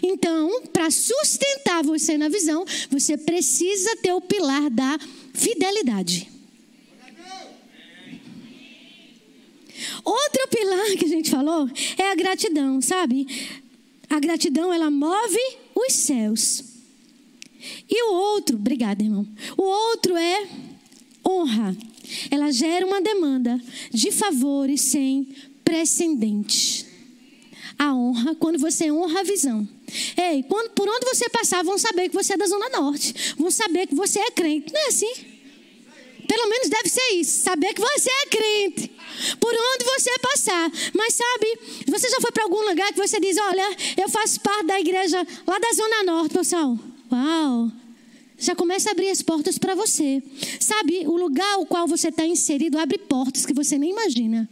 Então, 0.01 0.63
para 0.73 0.89
sustentar 0.89 1.83
você 1.83 2.17
na 2.17 2.27
visão, 2.27 2.65
você 2.89 3.15
precisa 3.15 3.95
ter 3.97 4.13
o 4.13 4.21
pilar 4.21 4.71
da 4.71 4.97
fidelidade. 5.31 6.27
Outro 10.03 10.47
pilar 10.49 10.97
que 10.97 11.05
a 11.05 11.09
gente 11.09 11.29
falou 11.29 11.69
é 11.99 12.11
a 12.11 12.15
gratidão, 12.15 12.81
sabe? 12.81 13.27
A 14.09 14.19
gratidão, 14.19 14.73
ela 14.73 14.89
move 14.89 15.39
os 15.75 15.93
céus. 15.93 16.63
E 17.89 18.03
o 18.03 18.13
outro, 18.13 18.55
obrigada, 18.55 19.03
irmão. 19.03 19.27
O 19.57 19.63
outro 19.63 20.15
é 20.15 20.47
honra. 21.27 21.75
Ela 22.29 22.51
gera 22.51 22.85
uma 22.85 23.01
demanda 23.01 23.59
de 23.91 24.11
favores 24.11 24.81
sem 24.81 25.27
precedentes. 25.63 26.85
A 27.77 27.93
honra, 27.93 28.35
quando 28.35 28.59
você 28.59 28.91
honra 28.91 29.19
a 29.19 29.23
visão. 29.23 29.67
Ei, 30.15 30.43
quando, 30.43 30.71
por 30.71 30.87
onde 30.87 31.05
você 31.05 31.27
passar, 31.29 31.63
vão 31.63 31.77
saber 31.77 32.09
que 32.09 32.15
você 32.15 32.33
é 32.33 32.37
da 32.37 32.47
Zona 32.47 32.69
Norte. 32.69 33.13
Vão 33.37 33.51
saber 33.51 33.87
que 33.87 33.95
você 33.95 34.19
é 34.19 34.31
crente. 34.31 34.71
Não 34.71 34.79
é 34.79 34.87
assim? 34.87 35.13
Pelo 36.27 36.49
menos 36.49 36.69
deve 36.69 36.89
ser 36.89 37.13
isso. 37.15 37.41
Saber 37.41 37.73
que 37.73 37.81
você 37.81 38.09
é 38.09 38.25
crente. 38.27 38.91
Por 39.39 39.53
onde 39.53 39.85
você 39.85 40.11
passar. 40.19 40.71
Mas 40.93 41.13
sabe, 41.13 41.59
você 41.87 42.09
já 42.09 42.19
foi 42.21 42.31
para 42.31 42.43
algum 42.43 42.67
lugar 42.67 42.91
que 42.93 42.99
você 42.99 43.19
diz: 43.19 43.37
Olha, 43.37 43.75
eu 43.97 44.09
faço 44.09 44.39
parte 44.41 44.67
da 44.67 44.79
igreja 44.79 45.25
lá 45.45 45.59
da 45.59 45.71
Zona 45.73 46.03
Norte, 46.03 46.33
pessoal. 46.33 46.77
Uau! 47.11 47.71
Já 48.37 48.53
começa 48.53 48.89
a 48.89 48.91
abrir 48.91 49.09
as 49.09 49.21
portas 49.21 49.57
para 49.57 49.75
você. 49.75 50.21
Sabe, 50.59 51.07
o 51.07 51.15
lugar 51.15 51.53
ao 51.53 51.65
qual 51.65 51.87
você 51.87 52.09
está 52.09 52.25
inserido 52.25 52.77
abre 52.77 52.97
portas 52.97 53.45
que 53.45 53.53
você 53.53 53.77
nem 53.77 53.91
imagina. 53.91 54.49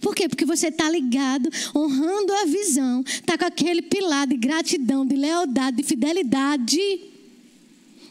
Por 0.00 0.16
quê? 0.16 0.28
Porque 0.28 0.44
você 0.44 0.66
está 0.66 0.90
ligado, 0.90 1.48
honrando 1.74 2.32
a 2.32 2.44
visão, 2.44 3.04
está 3.06 3.38
com 3.38 3.44
aquele 3.44 3.82
pilar 3.82 4.26
de 4.26 4.36
gratidão, 4.36 5.06
de 5.06 5.14
lealdade, 5.14 5.76
de 5.76 5.84
fidelidade. 5.84 7.00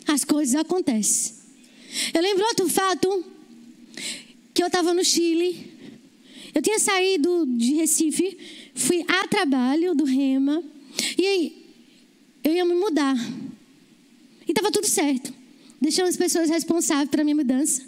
As 0.07 0.23
coisas 0.23 0.55
acontecem. 0.55 1.33
Eu 2.13 2.21
lembro 2.21 2.45
outro 2.45 2.69
fato 2.69 3.25
que 4.61 4.63
eu 4.63 4.67
estava 4.67 4.93
no 4.93 5.03
Chile. 5.03 5.73
Eu 6.53 6.61
tinha 6.61 6.77
saído 6.77 7.47
de 7.47 7.73
Recife, 7.73 8.37
fui 8.75 9.03
a 9.07 9.27
trabalho 9.27 9.95
do 9.95 10.03
Rema. 10.03 10.63
E 11.17 11.25
aí, 11.25 11.65
eu 12.43 12.53
ia 12.53 12.63
me 12.63 12.75
mudar. 12.75 13.15
E 14.47 14.51
estava 14.51 14.71
tudo 14.71 14.85
certo. 14.85 15.33
Deixando 15.81 16.09
as 16.09 16.17
pessoas 16.17 16.47
responsáveis 16.47 17.09
para 17.09 17.21
a 17.21 17.23
minha 17.23 17.35
mudança. 17.35 17.81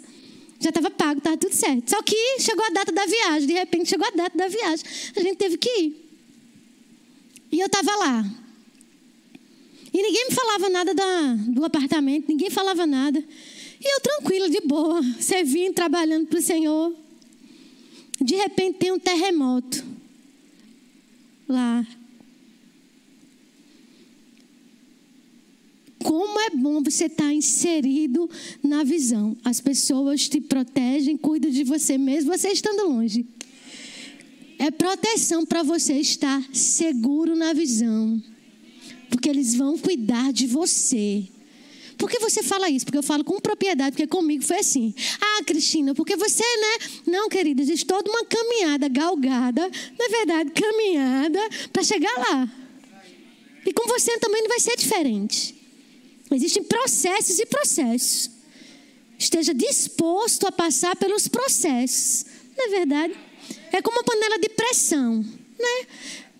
Já 0.58 0.70
estava 0.70 0.90
pago, 0.90 1.18
estava 1.18 1.36
tudo 1.36 1.54
certo. 1.54 1.90
Só 1.90 2.02
que 2.02 2.16
chegou 2.40 2.64
a 2.64 2.70
data 2.70 2.90
da 2.90 3.06
viagem. 3.06 3.46
De 3.46 3.54
repente 3.54 3.90
chegou 3.90 4.08
a 4.08 4.10
data 4.10 4.36
da 4.36 4.48
viagem. 4.48 4.84
A 5.14 5.20
gente 5.20 5.36
teve 5.36 5.56
que 5.56 5.70
ir. 5.78 6.10
E 7.52 7.60
eu 7.60 7.66
estava 7.66 7.94
lá. 7.94 8.24
E 9.92 10.02
ninguém 10.02 10.28
me 10.28 10.34
falava 10.34 10.68
nada 10.68 10.92
da, 10.92 11.34
do 11.34 11.64
apartamento, 11.64 12.26
ninguém 12.28 12.50
falava 12.50 12.84
nada. 12.84 13.22
E 13.84 13.96
eu 13.96 14.00
tranquila, 14.00 14.48
de 14.48 14.60
boa, 14.62 15.02
servindo, 15.20 15.74
trabalhando 15.74 16.26
para 16.26 16.38
o 16.38 16.42
Senhor. 16.42 16.96
De 18.18 18.34
repente 18.34 18.78
tem 18.78 18.90
um 18.90 18.98
terremoto 18.98 19.84
lá. 21.46 21.86
Como 26.02 26.40
é 26.40 26.50
bom 26.50 26.82
você 26.82 27.06
estar 27.06 27.24
tá 27.24 27.32
inserido 27.34 28.28
na 28.62 28.84
visão. 28.84 29.36
As 29.44 29.60
pessoas 29.60 30.28
te 30.28 30.40
protegem, 30.40 31.16
cuidam 31.16 31.50
de 31.50 31.64
você 31.64 31.98
mesmo, 31.98 32.32
você 32.32 32.48
estando 32.48 32.88
longe. 32.88 33.26
É 34.58 34.70
proteção 34.70 35.44
para 35.44 35.62
você 35.62 35.94
estar 35.94 36.42
seguro 36.54 37.36
na 37.36 37.52
visão. 37.52 38.22
Porque 39.10 39.28
eles 39.28 39.54
vão 39.54 39.76
cuidar 39.76 40.32
de 40.32 40.46
você. 40.46 41.28
Por 41.96 42.10
que 42.10 42.18
você 42.18 42.42
fala 42.42 42.68
isso? 42.68 42.84
Porque 42.84 42.98
eu 42.98 43.02
falo 43.02 43.24
com 43.24 43.40
propriedade, 43.40 43.92
porque 43.92 44.06
comigo 44.06 44.44
foi 44.44 44.58
assim. 44.58 44.94
Ah, 45.20 45.44
Cristina, 45.44 45.94
porque 45.94 46.16
você, 46.16 46.42
né? 46.42 46.86
Não, 47.06 47.28
querida, 47.28 47.62
existe 47.62 47.86
toda 47.86 48.10
uma 48.10 48.24
caminhada 48.24 48.88
galgada, 48.88 49.70
na 49.98 50.08
verdade, 50.08 50.50
caminhada 50.50 51.40
para 51.72 51.82
chegar 51.82 52.12
lá. 52.16 52.50
E 53.66 53.72
com 53.72 53.86
você 53.86 54.18
também 54.18 54.42
não 54.42 54.48
vai 54.48 54.60
ser 54.60 54.76
diferente. 54.76 55.54
Existem 56.30 56.62
processos 56.62 57.38
e 57.38 57.46
processos. 57.46 58.30
Esteja 59.18 59.54
disposto 59.54 60.46
a 60.46 60.52
passar 60.52 60.96
pelos 60.96 61.28
processos. 61.28 62.26
Não 62.56 62.66
é 62.66 62.68
verdade? 62.68 63.14
É 63.72 63.80
como 63.80 63.96
uma 63.96 64.04
panela 64.04 64.38
de 64.38 64.48
pressão, 64.48 65.24
né? 65.58 65.86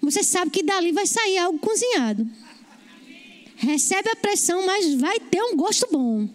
Você 0.02 0.22
sabe 0.22 0.50
que 0.50 0.62
dali 0.62 0.92
vai 0.92 1.06
sair 1.06 1.38
algo 1.38 1.58
cozinhado 1.58 2.28
recebe 3.56 4.08
a 4.10 4.16
pressão, 4.16 4.64
mas 4.66 4.94
vai 4.94 5.18
ter 5.20 5.42
um 5.42 5.56
gosto 5.56 5.86
bom. 5.90 6.28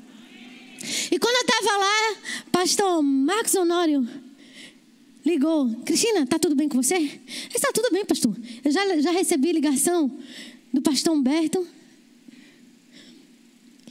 E 1.12 1.20
quando 1.20 1.36
eu 1.36 1.42
estava 1.42 1.78
lá, 1.78 2.16
pastor 2.52 3.04
Marcos 3.04 3.54
Honório 3.56 4.08
ligou: 5.26 5.70
Cristina, 5.86 6.22
está 6.22 6.40
tudo 6.40 6.56
bem 6.56 6.70
com 6.70 6.82
você? 6.82 7.20
Está 7.54 7.72
tudo 7.74 7.90
bem, 7.92 8.06
pastor. 8.06 8.36
Eu 8.64 8.72
já, 8.72 9.02
já 9.02 9.12
recebi 9.12 9.52
ligação 9.52 10.12
do 10.74 10.82
pastor 10.82 11.14
Humberto. 11.14 11.66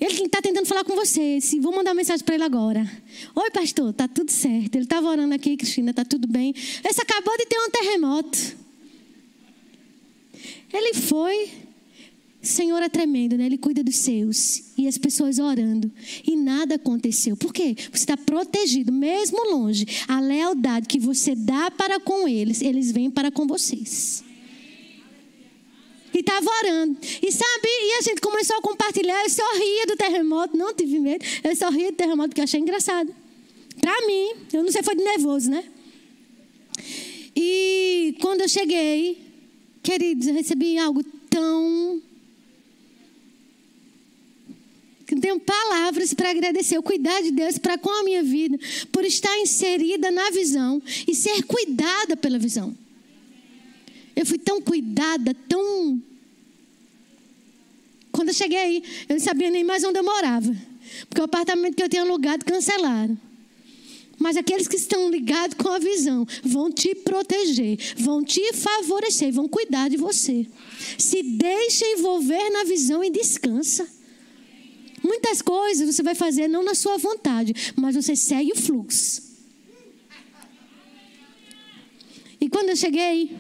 Ele 0.01 0.27
está 0.27 0.41
tentando 0.41 0.67
falar 0.67 0.85
com 0.85 0.95
você. 0.95 1.39
Vou 1.61 1.75
mandar 1.75 1.91
uma 1.91 1.97
mensagem 1.97 2.25
para 2.25 2.37
ele 2.37 2.45
agora. 2.45 2.89
Oi, 3.35 3.51
pastor, 3.51 3.93
tá 3.93 4.07
tudo 4.07 4.31
certo. 4.31 4.77
Ele 4.77 4.85
estava 4.85 5.09
orando 5.09 5.35
aqui, 5.35 5.57
Cristina, 5.57 5.93
tá 5.93 6.05
tudo 6.05 6.29
bem. 6.29 6.55
Esse 6.89 7.03
acabou 7.03 7.37
de 7.37 7.47
ter 7.47 7.59
um 7.59 7.71
terremoto. 7.71 8.39
Ele 10.73 10.95
foi, 10.95 11.51
Senhor 12.41 12.81
é 12.81 12.89
tremendo, 12.89 13.37
né? 13.37 13.47
Ele 13.47 13.59
cuida 13.59 13.83
dos 13.83 13.97
seus. 13.97 14.73
E 14.77 14.87
as 14.87 14.97
pessoas 14.97 15.39
orando. 15.39 15.91
E 16.27 16.37
nada 16.37 16.77
aconteceu. 16.77 17.37
Por 17.37 17.53
quê? 17.53 17.75
Você 17.91 18.05
está 18.05 18.17
protegido, 18.17 18.93
mesmo 18.93 19.39
longe. 19.51 19.87
A 20.07 20.21
lealdade 20.21 20.87
que 20.87 21.01
você 21.01 21.35
dá 21.35 21.71
para 21.71 21.99
com 21.99 22.29
eles, 22.29 22.63
eles 22.63 22.93
vêm 22.93 23.11
para 23.11 23.31
com 23.31 23.47
vocês. 23.47 24.23
E 26.15 26.21
estava 26.21 26.49
orando. 26.63 26.97
E 27.03 27.33
sabe, 27.33 27.67
e 27.67 27.99
a 27.99 28.03
gente 28.03 28.21
começou 28.21 28.57
a 28.57 28.63
compartilhar. 28.63 29.23
Eu 29.25 29.31
só 29.31 29.59
ria 29.59 29.87
do 29.87 29.97
terremoto. 29.97 30.57
Não 30.57 30.73
tive 30.73 31.01
medo. 31.01 31.25
Eu 31.43 31.57
só 31.57 31.71
ria 31.71 31.91
do 31.91 31.97
terremoto 31.97 32.31
porque 32.31 32.41
achei 32.41 32.61
engraçado. 32.61 33.13
Para 33.81 34.07
mim, 34.07 34.33
eu 34.53 34.63
não 34.63 34.71
sei, 34.71 34.83
foi 34.83 34.95
de 34.95 35.03
nervoso, 35.03 35.51
né? 35.51 35.65
E 37.35 38.17
quando 38.21 38.41
eu 38.43 38.49
cheguei, 38.49 39.19
queridos, 39.83 40.27
eu 40.27 40.35
recebi 40.35 40.79
algo 40.79 41.03
tão. 41.29 42.03
que 45.07 45.15
não 45.15 45.18
tenho 45.29 45.41
palavras 45.41 46.15
para 46.15 46.31
agradecer 46.31 46.79
o 46.79 46.83
cuidado 46.83 47.25
de 47.25 47.33
Deus 47.33 47.59
para 47.59 47.77
com 47.77 47.91
a 47.91 48.03
minha 48.03 48.23
vida, 48.23 48.59
por 48.91 49.05
estar 49.05 49.37
inserida 49.39 50.11
na 50.11 50.31
visão 50.31 50.83
e 51.07 51.15
ser 51.15 51.43
cuidada 51.43 52.17
pela 52.17 52.39
visão. 52.39 52.75
Eu 54.17 54.25
fui 54.25 54.39
tão 54.39 54.59
cuidada, 54.63 55.35
tão. 55.47 56.03
Quando 58.11 58.29
eu 58.29 58.35
cheguei 58.35 58.59
aí, 58.59 58.83
eu 59.07 59.17
não 59.17 59.21
sabia 59.21 59.51
nem 59.51 59.63
mais 59.63 59.85
onde 59.85 59.99
eu 59.99 60.03
morava. 60.03 60.57
Porque 61.09 61.21
o 61.21 61.25
apartamento 61.25 61.77
que 61.77 61.83
eu 61.83 61.89
tinha 61.91 62.03
alugado 62.03 62.45
cancelaram. 62.47 63.17
Mas 64.19 64.37
aqueles 64.37 64.67
que 64.67 64.77
estão 64.77 65.11
ligados 65.11 65.57
com 65.59 65.69
a 65.69 65.79
visão 65.79 66.27
vão 66.43 66.73
te 66.73 66.95
proteger, 66.95 67.79
vão 67.99 68.25
te 68.25 68.53
favorecer, 68.55 69.31
vão 69.31 69.47
cuidar 69.47 69.91
de 69.91 69.99
você. 69.99 70.47
Se 70.97 71.23
deixa 71.23 71.85
envolver 71.87 72.51
na 72.51 72.65
visão 72.65 73.05
e 73.05 73.11
descansa. 73.11 73.98
Muitas 75.03 75.43
coisas 75.43 75.95
você 75.95 76.03
vai 76.03 76.15
fazer 76.15 76.49
não 76.49 76.63
na 76.63 76.75
sua 76.75 76.97
vontade, 76.99 77.55
mas 77.77 77.95
você 77.95 78.17
segue 78.17 78.53
o 78.53 78.57
fluxo. 78.57 79.29
E 82.41 82.49
quando 82.49 82.71
eu 82.71 82.77
cheguei, 82.77 83.37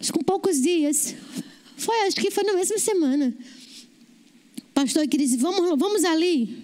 acho 0.00 0.12
com 0.12 0.22
poucos 0.22 0.60
dias, 0.60 1.14
foi, 1.76 1.96
acho 2.02 2.16
que 2.16 2.30
foi 2.30 2.44
na 2.44 2.54
mesma 2.54 2.78
semana. 2.78 3.34
O 4.58 4.72
pastor 4.74 5.06
que 5.08 5.16
disse: 5.16 5.36
vamos, 5.36 5.78
vamos 5.78 6.04
ali. 6.04 6.62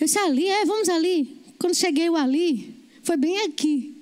Eu 0.00 0.06
disse: 0.06 0.18
ali, 0.18 0.46
é, 0.46 0.64
vamos 0.64 0.88
ali. 0.88 1.36
Quando 1.58 1.74
cheguei 1.74 2.08
ali, 2.08 2.74
foi 3.02 3.16
bem 3.16 3.38
aqui. 3.42 3.94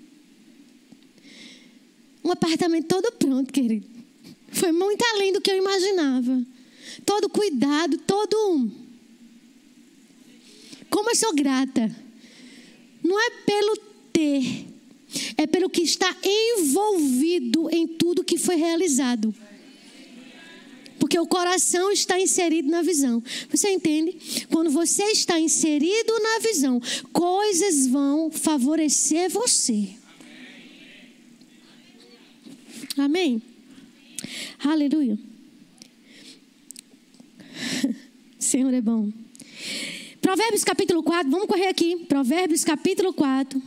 Um 2.23 2.31
apartamento 2.31 2.87
todo 2.87 3.13
pronto, 3.13 3.53
querido. 3.53 3.87
Foi 4.51 4.73
muito 4.73 5.05
além 5.15 5.33
do 5.33 5.41
que 5.41 5.51
eu 5.51 5.57
imaginava. 5.57 6.45
Todo 7.05 7.29
cuidado, 7.29 7.99
todo. 7.99 8.84
Como 10.95 11.11
eu 11.11 11.17
sou 11.17 11.35
grata. 11.35 11.91
Não 13.03 13.21
é 13.21 13.31
pelo 13.45 13.77
ter, 14.13 14.65
é 15.37 15.45
pelo 15.45 15.69
que 15.69 15.83
está 15.83 16.09
envolvido 16.23 17.69
em 17.69 17.85
tudo 17.85 18.23
que 18.23 18.39
foi 18.39 18.55
realizado. 18.55 19.35
Porque 20.97 21.19
o 21.19 21.27
coração 21.27 21.91
está 21.91 22.21
inserido 22.21 22.71
na 22.71 22.81
visão. 22.81 23.21
Você 23.51 23.71
entende? 23.71 24.47
Quando 24.53 24.71
você 24.71 25.03
está 25.07 25.41
inserido 25.41 26.13
na 26.21 26.39
visão, 26.39 26.81
coisas 27.13 27.89
vão 27.89 28.31
favorecer 28.31 29.29
você. 29.29 29.89
Amém? 32.97 33.43
Aleluia. 34.61 35.19
Senhor 38.39 38.73
é 38.73 38.81
bom. 38.81 39.25
Provérbios 40.35 40.65
capítulo 40.65 41.01
4, 41.01 41.31
vamos 41.31 41.47
correr 41.47 41.69
aqui. 41.69 41.95
Provérbios 42.09 42.65
capítulo 42.65 43.13
4. 43.13 43.63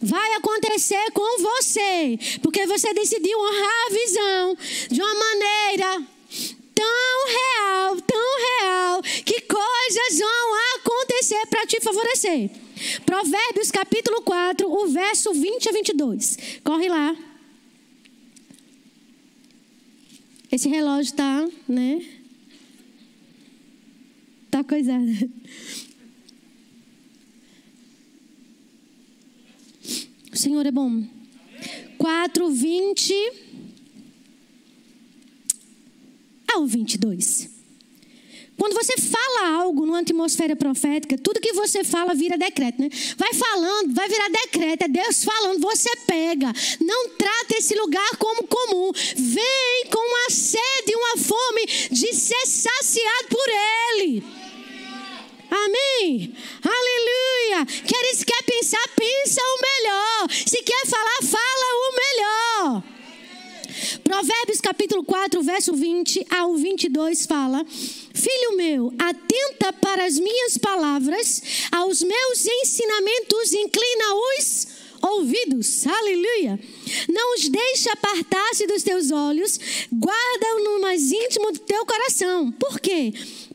Vai 0.00 0.34
acontecer 0.34 1.10
com 1.12 1.42
você, 1.42 2.16
porque 2.40 2.64
você 2.64 2.94
decidiu 2.94 3.36
honrar 3.36 3.86
a 3.88 3.92
visão 3.92 4.56
de 4.88 5.02
uma 5.02 5.14
maneira 5.16 6.06
tão 6.76 7.26
real, 7.26 8.00
tão 8.02 8.60
real, 8.60 9.02
que 9.02 9.40
coisas 9.40 10.18
vão 10.20 10.54
acontecer 10.76 11.44
para 11.48 11.66
te 11.66 11.80
favorecer. 11.80 12.50
Provérbios 13.04 13.72
capítulo 13.72 14.22
4, 14.22 14.72
o 14.72 14.86
verso 14.86 15.34
20 15.34 15.68
a 15.70 15.72
22. 15.72 16.38
Corre 16.62 16.88
lá. 16.88 17.16
Esse 20.52 20.68
relógio 20.68 21.10
está, 21.10 21.44
né? 21.66 22.13
Tá 24.54 24.62
coisado. 24.62 25.04
O 30.32 30.36
Senhor 30.36 30.64
é 30.64 30.70
bom. 30.70 31.02
4, 31.98 32.50
20 32.52 33.32
ao 36.52 36.64
22. 36.68 37.50
Quando 38.56 38.74
você 38.74 38.96
fala 38.96 39.56
algo 39.56 39.84
numa 39.84 39.98
atmosfera 39.98 40.54
profética, 40.54 41.18
tudo 41.18 41.40
que 41.40 41.52
você 41.54 41.82
fala 41.82 42.14
vira 42.14 42.38
decreto, 42.38 42.80
né? 42.80 42.88
Vai 43.16 43.34
falando, 43.34 43.92
vai 43.92 44.08
virar 44.08 44.28
decreto, 44.28 44.82
é 44.82 44.88
Deus 44.88 45.24
falando, 45.24 45.60
você 45.60 45.90
pega. 46.06 46.52
Não 46.80 47.08
trata 47.08 47.58
esse 47.58 47.74
lugar 47.74 48.16
como 48.18 48.46
comum. 48.46 48.92
Vem 49.16 49.90
com 49.90 49.98
uma 49.98 50.30
sede, 50.30 50.94
uma 50.94 51.16
fome 51.16 51.66
de 51.90 52.14
ser 52.14 52.46
saciado 52.46 53.28
por 53.28 53.48
Ele. 53.96 54.43
Amém? 55.54 56.34
Aleluia. 56.64 57.66
Quer, 57.86 58.24
quer 58.24 58.42
pensar, 58.42 58.88
pensa 58.96 59.40
o 59.40 59.60
melhor. 59.62 60.28
Se 60.30 60.60
quer 60.62 60.86
falar, 60.86 61.22
fala 61.22 61.74
o 61.76 61.94
melhor. 62.02 62.82
Provérbios 64.02 64.60
capítulo 64.60 65.04
4, 65.04 65.42
verso 65.42 65.72
20 65.72 66.26
ao 66.28 66.56
22 66.56 67.26
fala: 67.26 67.64
Filho 67.68 68.56
meu, 68.56 68.92
atenta 68.98 69.72
para 69.72 70.04
as 70.04 70.18
minhas 70.18 70.58
palavras, 70.58 71.42
aos 71.70 72.02
meus 72.02 72.46
ensinamentos 72.46 73.52
inclina 73.52 74.14
os 74.38 74.66
ouvidos. 75.02 75.86
Aleluia. 75.86 76.58
Não 77.08 77.34
os 77.34 77.48
deixe 77.48 77.88
apartar-se 77.90 78.66
dos 78.66 78.82
teus 78.82 79.10
olhos, 79.10 79.58
guarda-o 79.92 80.64
no 80.64 80.80
mais 80.80 81.12
íntimo 81.12 81.52
do 81.52 81.58
teu 81.60 81.84
coração. 81.86 82.50
Por 82.52 82.80
quê? 82.80 83.12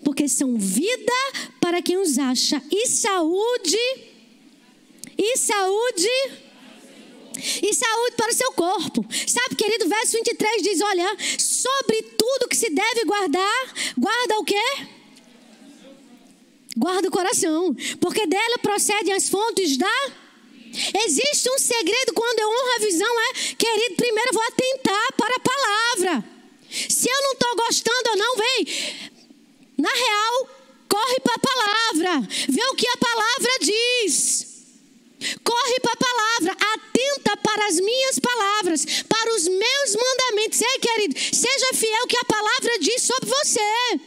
Porque 0.10 0.28
são 0.28 0.58
vida 0.58 1.14
para 1.62 1.84
quem 1.84 1.96
os 1.96 2.18
acha 2.18 2.60
e 2.72 2.88
saúde 2.88 3.78
e 5.16 5.38
saúde 5.38 6.10
e 7.62 7.72
saúde 7.76 8.16
para 8.18 8.32
o 8.32 8.34
seu 8.34 8.52
corpo. 8.54 9.06
Sabe, 9.28 9.56
querido, 9.56 9.88
verso 9.88 10.14
23 10.14 10.64
diz: 10.64 10.82
Olha, 10.82 11.16
sobre 11.38 12.02
tudo 12.18 12.48
que 12.50 12.56
se 12.56 12.72
deve 12.72 13.06
guardar, 13.06 13.74
guarda 13.96 14.40
o 14.40 14.44
quê? 14.44 14.88
Guarda 16.76 17.08
o 17.08 17.12
coração, 17.12 17.76
porque 18.02 18.26
dela 18.26 18.58
procedem 18.64 19.14
as 19.14 19.30
fontes 19.30 19.78
da. 19.78 20.12
Existe 21.06 21.52
um 21.52 21.60
segredo 21.60 22.16
quando 22.16 22.40
eu 22.40 22.50
honro 22.50 22.76
a 22.78 22.80
visão, 22.80 23.20
é, 23.20 23.34
querido, 23.56 23.96
primeiro 23.96 24.30
eu 24.30 24.34
vou 24.34 24.44
atentar 24.44 25.14
para 25.16 25.36
a 25.36 25.40
palavra. 25.40 26.40
Se 26.70 27.10
eu 27.10 27.22
não 27.24 27.34
estou 27.34 27.56
gostando 27.56 28.10
ou 28.10 28.18
não, 28.18 28.36
vem. 28.36 29.09
Na 29.80 29.90
real, 29.90 30.50
corre 30.90 31.20
para 31.22 31.36
a 31.36 31.40
palavra, 31.40 32.28
vê 32.50 32.64
o 32.66 32.76
que 32.76 32.86
a 32.86 32.98
palavra 32.98 33.52
diz. 33.62 34.46
Corre 35.42 35.80
para 35.82 35.94
a 35.94 35.98
palavra, 35.98 36.58
atenta 36.74 37.38
para 37.38 37.68
as 37.68 37.80
minhas 37.80 38.20
palavras, 38.20 38.86
para 39.08 39.36
os 39.36 39.48
meus 39.48 39.96
mandamentos. 39.96 40.62
Ei, 40.62 40.80
querido, 40.80 41.18
seja 41.18 41.74
fiel 41.74 42.08
que 42.08 42.18
a 42.18 42.26
palavra 42.26 42.80
diz 42.80 43.04
sobre 43.04 43.30
você. 43.30 44.00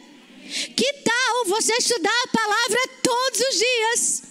Que 0.76 0.92
tal 1.04 1.44
você 1.46 1.72
estudar 1.74 2.22
a 2.24 2.28
palavra 2.28 2.78
todos 3.02 3.40
os 3.40 3.58
dias? 3.58 4.22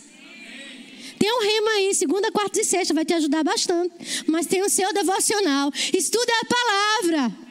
Tem 1.18 1.32
um 1.34 1.42
rema 1.42 1.72
aí, 1.72 1.94
segunda, 1.96 2.32
quarta 2.32 2.62
e 2.62 2.64
sexta, 2.64 2.94
vai 2.94 3.06
te 3.06 3.14
ajudar 3.14 3.44
bastante. 3.44 4.24
Mas 4.28 4.46
tem 4.46 4.62
o 4.62 4.70
seu 4.70 4.94
devocional. 4.94 5.72
Estuda 5.92 6.34
a 6.42 6.46
palavra. 6.46 7.51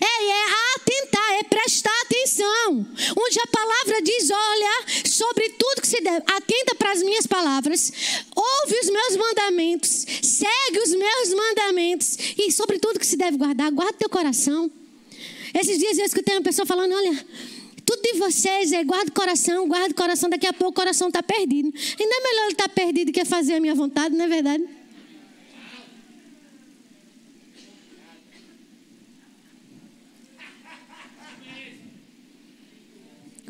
É, 0.00 0.24
é 0.24 0.74
atentar, 0.76 1.32
é 1.40 1.42
prestar 1.44 2.00
atenção. 2.02 2.86
Onde 3.16 3.40
a 3.40 3.46
palavra 3.46 4.02
diz: 4.02 4.30
olha, 4.30 4.86
sobre 5.06 5.48
tudo 5.50 5.80
que 5.80 5.86
se 5.86 6.00
deve, 6.00 6.22
atenta 6.26 6.74
para 6.74 6.92
as 6.92 7.02
minhas 7.02 7.26
palavras, 7.26 7.92
ouve 8.34 8.78
os 8.80 8.90
meus 8.90 9.16
mandamentos, 9.16 10.06
segue 10.22 10.78
os 10.84 10.90
meus 10.90 11.34
mandamentos, 11.34 12.18
e 12.36 12.50
sobre 12.50 12.78
tudo 12.78 12.98
que 12.98 13.06
se 13.06 13.16
deve 13.16 13.36
guardar, 13.36 13.70
guarda 13.70 13.92
teu 13.94 14.08
coração. 14.08 14.70
Esses 15.54 15.78
dias 15.78 15.98
eu 15.98 16.04
escutei 16.04 16.34
uma 16.34 16.42
pessoa 16.42 16.66
falando: 16.66 16.94
olha, 16.94 17.26
tudo 17.84 18.02
de 18.02 18.18
vocês 18.18 18.72
é 18.72 18.84
guarda 18.84 19.10
o 19.10 19.14
coração, 19.14 19.66
guarda 19.66 19.92
o 19.92 19.94
coração, 19.94 20.28
daqui 20.28 20.46
a 20.46 20.52
pouco 20.52 20.72
o 20.72 20.74
coração 20.74 21.08
está 21.08 21.22
perdido. 21.22 21.72
Não 21.72 22.06
é 22.06 22.22
melhor 22.22 22.44
ele 22.44 22.52
estar 22.52 22.68
tá 22.68 22.74
perdido 22.74 23.12
que 23.12 23.24
fazer 23.24 23.54
a 23.54 23.60
minha 23.60 23.74
vontade, 23.74 24.14
não 24.14 24.24
é 24.24 24.28
verdade? 24.28 24.77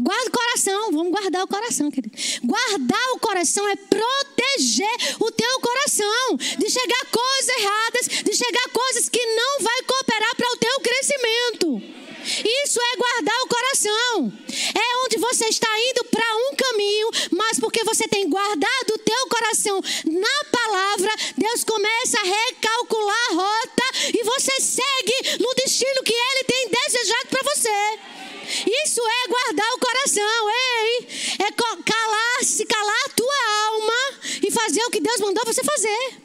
Guarda 0.09 0.27
o 0.27 0.33
coração, 0.33 0.93
vamos 0.93 1.13
guardar 1.13 1.45
o 1.45 1.47
coração, 1.47 1.91
querido. 1.91 2.17
Guardar 2.43 3.13
o 3.13 3.19
coração 3.19 3.69
é 3.69 3.77
proteger 3.77 4.97
o 5.21 5.31
teu 5.31 5.61
coração 5.61 6.37
de 6.59 6.71
chegar 6.71 7.05
coisas 7.13 7.49
erradas, 7.59 8.09
de 8.25 8.35
chegar 8.35 8.69
coisas 8.73 9.07
que 9.11 9.23
não 9.23 9.61
vai 9.61 9.83
cooperar 9.83 10.35
para 10.35 10.51
o 10.51 10.57
teu 10.57 10.81
crescimento. 10.81 11.83
Isso 12.65 12.81
é 12.81 12.97
guardar 12.97 13.39
o 13.43 13.49
coração. 13.49 14.33
É 14.75 15.05
onde 15.05 15.19
você 15.19 15.45
está 15.45 15.69
indo 15.91 16.03
para 16.05 16.37
um 16.37 16.57
caminho, 16.57 17.11
mas 17.31 17.61
por 17.61 17.69
porque 17.69 17.85
você 17.85 18.09
tem 18.09 18.31
guardado 18.31 18.95
o 18.95 18.99
teu 18.99 19.29
coração 19.29 19.79
na 20.07 20.45
palavra, 20.51 21.15
Deus 21.37 21.63
começa 21.65 22.19
a 22.19 22.25
recalcular 22.25 23.31
a 23.31 23.35
rota 23.35 23.83
e 24.15 24.25
você 24.25 24.59
segue 24.59 25.39
no 25.39 25.55
destino 25.55 26.03
que 26.03 26.15
Ele 26.15 26.45
tem 26.45 26.69
desejado 26.71 27.29
para 27.29 27.43
você. 27.43 28.18
Isso 28.71 29.01
é 29.01 29.29
guardar 29.29 29.73
o 29.73 29.79
coração, 29.79 30.51
ei! 30.51 31.09
É 31.39 31.53
calar, 31.53 32.45
se 32.45 32.67
calar 32.67 33.05
a 33.07 33.09
tua 33.11 33.69
alma 33.69 34.21
e 34.47 34.51
fazer 34.51 34.83
o 34.85 34.91
que 34.91 35.01
Deus 35.01 35.21
mandou 35.21 35.43
você 35.47 35.65
fazer. 35.65 36.23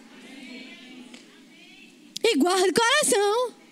E 2.22 2.36
guarda 2.36 2.68
o 2.68 2.74
coração. 2.74 3.63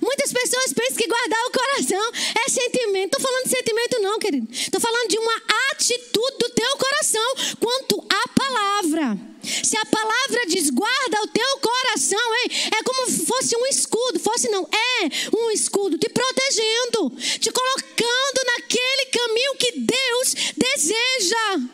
Muitas 0.00 0.32
pessoas 0.32 0.72
pensam 0.72 0.96
que 0.96 1.08
guardar 1.08 1.46
o 1.46 1.50
coração 1.50 2.12
é 2.46 2.50
sentimento. 2.50 3.16
Estou 3.16 3.20
falando 3.20 3.44
de 3.44 3.50
sentimento, 3.50 4.02
não, 4.02 4.18
querido. 4.18 4.48
Estou 4.52 4.80
falando 4.80 5.08
de 5.08 5.18
uma 5.18 5.42
atitude 5.72 6.38
do 6.38 6.50
teu 6.50 6.76
coração 6.76 7.34
quanto 7.58 8.04
à 8.08 8.28
palavra. 8.28 9.18
Se 9.42 9.76
a 9.76 9.86
palavra 9.86 10.46
diz 10.46 10.68
guarda 10.70 11.22
o 11.22 11.28
teu 11.28 11.58
coração, 11.58 12.34
hein, 12.36 12.50
é 12.78 12.82
como 12.82 13.10
se 13.10 13.24
fosse 13.24 13.56
um 13.56 13.66
escudo. 13.66 14.20
Fosse 14.20 14.48
não, 14.50 14.68
é 14.70 15.36
um 15.36 15.50
escudo 15.50 15.96
te 15.96 16.08
protegendo, 16.10 17.10
te 17.38 17.50
colocando 17.50 18.40
naquele 18.46 19.06
caminho 19.06 19.56
que 19.56 19.72
Deus 19.80 20.34
deseja. 20.56 21.70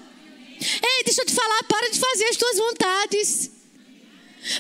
Ei, 0.61 1.05
deixa 1.05 1.23
eu 1.23 1.27
te 1.27 1.35
falar, 1.35 1.63
para 1.65 1.91
de 1.91 1.99
fazer 1.99 2.25
as 2.27 2.37
tuas 2.37 2.57
vontades. 2.57 3.56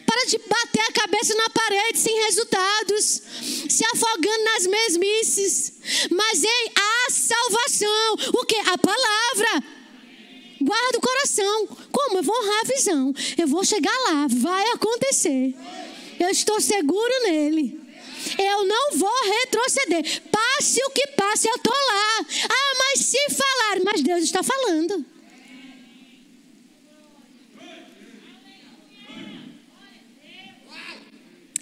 Para 0.05 0.27
de 0.27 0.39
bater 0.39 0.81
a 0.81 0.93
cabeça 0.93 1.35
na 1.35 1.51
parede 1.51 1.99
sem 1.99 2.15
resultados, 2.25 3.23
se 3.69 3.85
afogando 3.85 4.45
nas 4.45 4.67
mesmices. 4.67 5.73
Mas 6.11 6.43
em 6.43 6.73
a 6.75 7.11
salvação, 7.11 8.15
o 8.35 8.45
que? 8.45 8.57
A 8.57 8.79
palavra. 8.79 9.65
Guarda 10.61 10.99
o 10.99 11.01
coração. 11.01 11.67
Como? 11.93 12.19
Eu 12.19 12.23
vou 12.23 12.37
honrar 12.37 12.61
a 12.61 12.75
visão. 12.75 13.15
Eu 13.39 13.47
vou 13.47 13.65
chegar 13.65 13.97
lá. 14.11 14.27
Vai 14.29 14.71
acontecer. 14.71 15.55
Eu 16.19 16.31
estou 16.31 16.61
seguro 16.61 17.23
nele. 17.25 17.81
Eu 18.39 18.65
não 18.65 18.97
vou 18.97 19.25
retroceder. 19.25 20.23
Passe 20.31 20.83
o 20.83 20.91
que 20.91 21.07
passe, 21.09 21.49
eu 21.49 21.55
estou 21.55 21.73
lá. 21.73 22.27
Ah, 22.51 22.75
mas 22.79 23.07
se 23.07 23.19
falar, 23.31 23.85
mas 23.85 24.03
Deus 24.03 24.25
está 24.25 24.43
falando. 24.43 25.05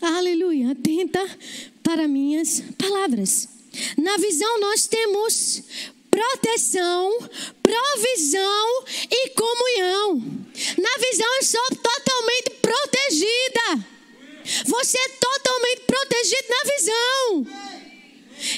Aleluia. 0.06 0.72
Atenta 0.72 1.18
para 1.82 2.06
minhas 2.06 2.62
palavras. 2.76 3.48
Na 3.96 4.18
visão 4.18 4.60
nós 4.60 4.86
temos 4.86 5.62
proteção, 6.10 7.18
provisão 7.62 8.84
e 9.10 9.30
comunhão. 9.30 10.16
Na 10.78 10.98
visão 10.98 11.36
eu 11.36 11.42
sou 11.42 11.68
totalmente 11.82 12.50
protegida. 12.60 13.88
Você 14.66 14.98
é 14.98 15.08
totalmente 15.08 15.80
protegido 15.86 16.48
na 16.50 16.76
visão. 16.76 17.46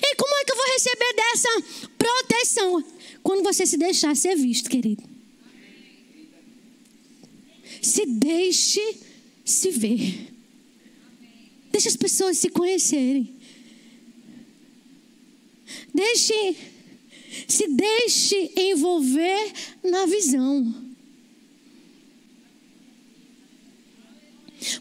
E 0.02 0.16
como 0.16 0.34
é 0.34 0.44
que 0.44 0.52
eu 0.52 0.56
vou 0.56 0.66
receber 0.66 1.14
dessa 1.14 1.48
proteção? 1.96 2.84
Quando 3.22 3.44
você 3.44 3.64
se 3.64 3.76
deixar 3.76 4.16
ser 4.16 4.34
visto, 4.34 4.68
querido. 4.68 5.04
Se 7.80 8.04
deixe 8.04 8.98
se 9.44 9.70
ver. 9.70 10.35
Deixe 11.70 11.88
as 11.88 11.96
pessoas 11.96 12.38
se 12.38 12.48
conhecerem. 12.48 13.34
Deixe, 15.92 16.56
se 17.48 17.66
deixe 17.68 18.52
envolver 18.56 19.52
na 19.82 20.06
visão. 20.06 20.86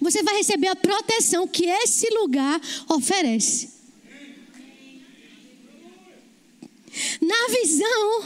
Você 0.01 0.23
vai 0.23 0.37
receber 0.37 0.67
a 0.67 0.75
proteção 0.75 1.47
que 1.47 1.65
esse 1.65 2.07
lugar 2.13 2.59
oferece. 2.89 3.73
Na 7.21 7.47
visão, 7.47 8.25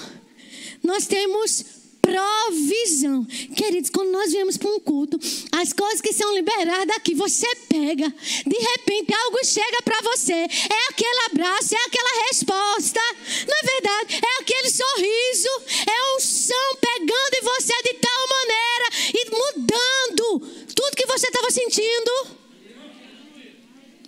nós 0.84 1.08
temos 1.08 1.79
provisão. 2.10 3.26
Queridos, 3.56 3.90
quando 3.90 4.12
nós 4.12 4.32
viemos 4.32 4.58
para 4.58 4.70
um 4.70 4.80
culto, 4.80 5.20
as 5.52 5.72
coisas 5.74 6.02
que 6.02 6.12
são 6.12 6.34
liberadas 6.34 6.96
aqui, 6.96 7.14
você 7.14 7.48
pega. 7.68 8.10
De 8.46 8.58
repente, 8.58 9.14
algo 9.14 9.46
chega 9.46 9.82
para 9.84 10.02
você. 10.02 10.34
É 10.34 10.90
aquele 10.90 11.20
abraço, 11.32 11.76
é 11.76 11.78
aquela 11.86 12.28
resposta. 12.28 13.00
Não 13.48 13.56
é 13.56 13.72
verdade? 13.72 14.22
É 14.26 14.42
aquele 14.42 14.70
sorriso. 14.70 15.50
É 15.88 16.16
um 16.16 16.20
som 16.20 16.76
pegando 16.82 17.36
em 17.36 17.44
você 17.44 17.74
de 17.84 17.94
tal 17.96 18.28
maneira 18.28 18.90
e 19.14 19.30
mudando 19.30 20.40
tudo 20.76 20.96
que 20.96 21.06
você 21.06 21.28
estava 21.28 21.52
sentindo. 21.52 22.40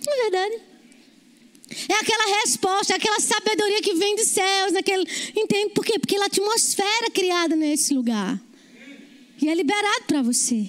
Não 0.04 0.12
é 0.12 0.22
verdade? 0.22 0.71
É 1.88 1.94
aquela 1.94 2.40
resposta, 2.40 2.92
é 2.92 2.96
aquela 2.96 3.20
sabedoria 3.20 3.80
que 3.80 3.94
vem 3.94 4.16
dos 4.16 4.26
céus, 4.26 4.72
naquele, 4.72 5.04
entende? 5.36 5.70
Por 5.74 5.84
quê? 5.84 5.98
Porque 5.98 6.16
a 6.16 6.26
atmosfera 6.26 7.10
criada 7.12 7.56
nesse 7.56 7.94
lugar. 7.94 8.40
E 9.40 9.48
é 9.48 9.54
liberado 9.54 10.04
para 10.06 10.22
você. 10.22 10.66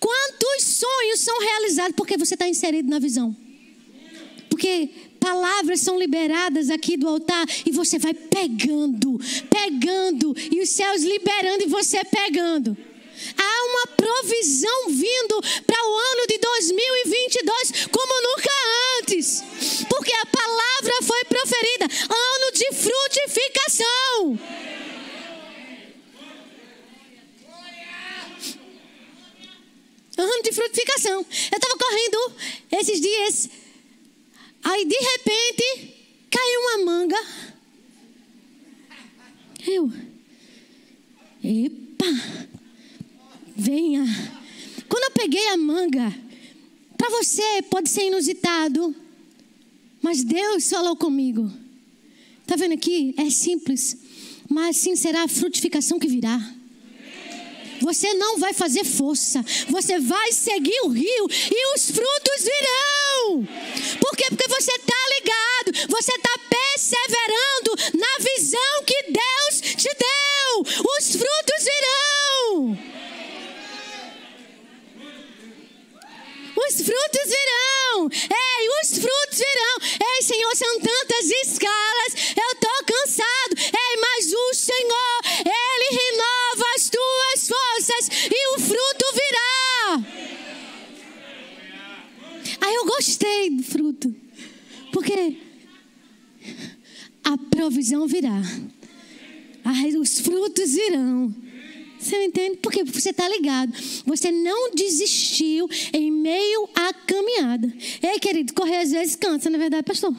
Quantos 0.00 0.64
sonhos 0.64 1.20
são 1.20 1.38
realizados 1.40 1.94
porque 1.96 2.16
você 2.16 2.34
está 2.34 2.48
inserido 2.48 2.88
na 2.88 2.98
visão? 2.98 3.36
Porque 4.48 4.88
palavras 5.20 5.80
são 5.80 5.98
liberadas 5.98 6.70
aqui 6.70 6.96
do 6.96 7.06
altar 7.08 7.46
e 7.66 7.70
você 7.70 7.98
vai 7.98 8.14
pegando, 8.14 9.20
pegando, 9.50 10.34
e 10.50 10.60
os 10.60 10.70
céus 10.70 11.02
liberando 11.02 11.64
e 11.64 11.66
você 11.66 12.02
pegando. 12.04 12.76
Há 13.36 13.64
uma 13.64 13.86
provisão 13.96 14.88
vindo 14.88 15.40
para 15.66 15.88
o 15.88 15.96
ano 15.96 16.26
de 16.28 16.38
2022 16.38 17.86
como 17.90 18.22
nunca 18.22 18.50
antes. 19.00 19.42
Porque 19.88 20.12
a 20.12 20.26
palavra 20.26 21.02
foi 21.02 21.24
proferida. 21.24 21.84
Ano 21.84 22.52
de 22.52 22.72
frutificação. 22.74 24.38
Ano 30.18 30.42
de 30.42 30.52
frutificação. 30.52 31.26
Eu 31.52 31.58
estava 31.58 31.78
correndo 31.78 32.32
esses 32.72 33.00
dias. 33.00 33.50
Aí 34.64 34.84
de 34.84 34.96
repente 34.96 35.94
caiu 36.30 36.60
uma 36.60 36.84
manga. 36.84 37.16
Eu. 39.66 39.92
Epa! 41.42 42.47
Venha. 43.58 44.04
Quando 44.88 45.04
eu 45.04 45.10
peguei 45.10 45.48
a 45.48 45.56
manga, 45.56 46.14
para 46.96 47.10
você 47.10 47.62
pode 47.68 47.90
ser 47.90 48.06
inusitado, 48.06 48.94
mas 50.00 50.22
Deus 50.22 50.70
falou 50.70 50.96
comigo. 50.96 51.50
Está 52.42 52.54
vendo 52.54 52.74
aqui? 52.74 53.14
É 53.18 53.28
simples, 53.28 53.96
mas 54.48 54.76
sim 54.76 54.94
será 54.94 55.24
a 55.24 55.28
frutificação 55.28 55.98
que 55.98 56.06
virá. 56.06 56.40
Você 57.80 58.12
não 58.14 58.38
vai 58.38 58.52
fazer 58.52 58.84
força, 58.84 59.44
você 59.68 59.98
vai 60.00 60.32
seguir 60.32 60.80
o 60.84 60.88
rio 60.88 61.28
e 61.30 61.74
os 61.74 61.90
frutos 61.90 62.44
virão. 62.44 63.46
Por 64.00 64.16
quê? 64.16 64.24
Porque 64.30 64.48
você 64.48 64.72
está 64.72 64.94
ligado, 65.16 65.88
você 65.88 66.12
está 66.12 66.38
perseverando 66.50 67.98
na 67.98 68.24
visão 68.24 68.84
que 68.84 69.02
Deus 69.04 69.76
te 69.76 69.88
deu. 69.96 70.62
Os 70.98 71.12
frutos 71.12 71.64
virão. 71.64 72.97
Os 76.66 76.74
frutos 76.74 77.26
virão. 77.26 78.08
Ei, 78.12 78.68
os 78.82 78.98
frutos 78.98 79.38
virão. 79.38 79.76
Ei, 80.00 80.22
Senhor, 80.22 80.56
são 80.56 80.80
tantas 80.80 81.30
escalas. 81.44 82.12
Eu 82.36 82.52
estou 82.52 82.84
cansado. 82.86 83.54
Ei, 83.56 83.96
mas 84.00 84.32
o 84.32 84.54
Senhor, 84.54 85.20
Ele 85.40 85.98
renova 85.98 86.64
as 86.76 86.90
tuas 86.90 87.48
forças 87.48 88.08
e 88.30 88.56
o 88.56 88.60
fruto 88.60 89.04
virá. 89.14 90.02
Aí 92.60 92.74
eu 92.74 92.86
gostei 92.86 93.50
do 93.50 93.62
fruto. 93.62 94.14
Porque 94.92 95.38
a 97.24 97.36
provisão 97.50 98.06
virá. 98.06 98.40
Os 100.00 100.20
frutos 100.20 100.72
virão. 100.72 101.47
Você 101.98 102.24
entende? 102.24 102.58
Porque 102.58 102.84
você 102.84 103.10
está 103.10 103.28
ligado. 103.28 103.72
Você 104.06 104.30
não 104.30 104.70
desistiu 104.72 105.68
em 105.92 106.10
meio 106.10 106.68
à 106.74 106.92
caminhada. 106.92 107.72
Ei, 108.02 108.18
querido, 108.20 108.54
correr 108.54 108.78
às 108.78 108.90
vezes 108.90 109.16
cansa, 109.16 109.50
não 109.50 109.56
é 109.56 109.60
verdade, 109.60 109.82
pastor? 109.82 110.14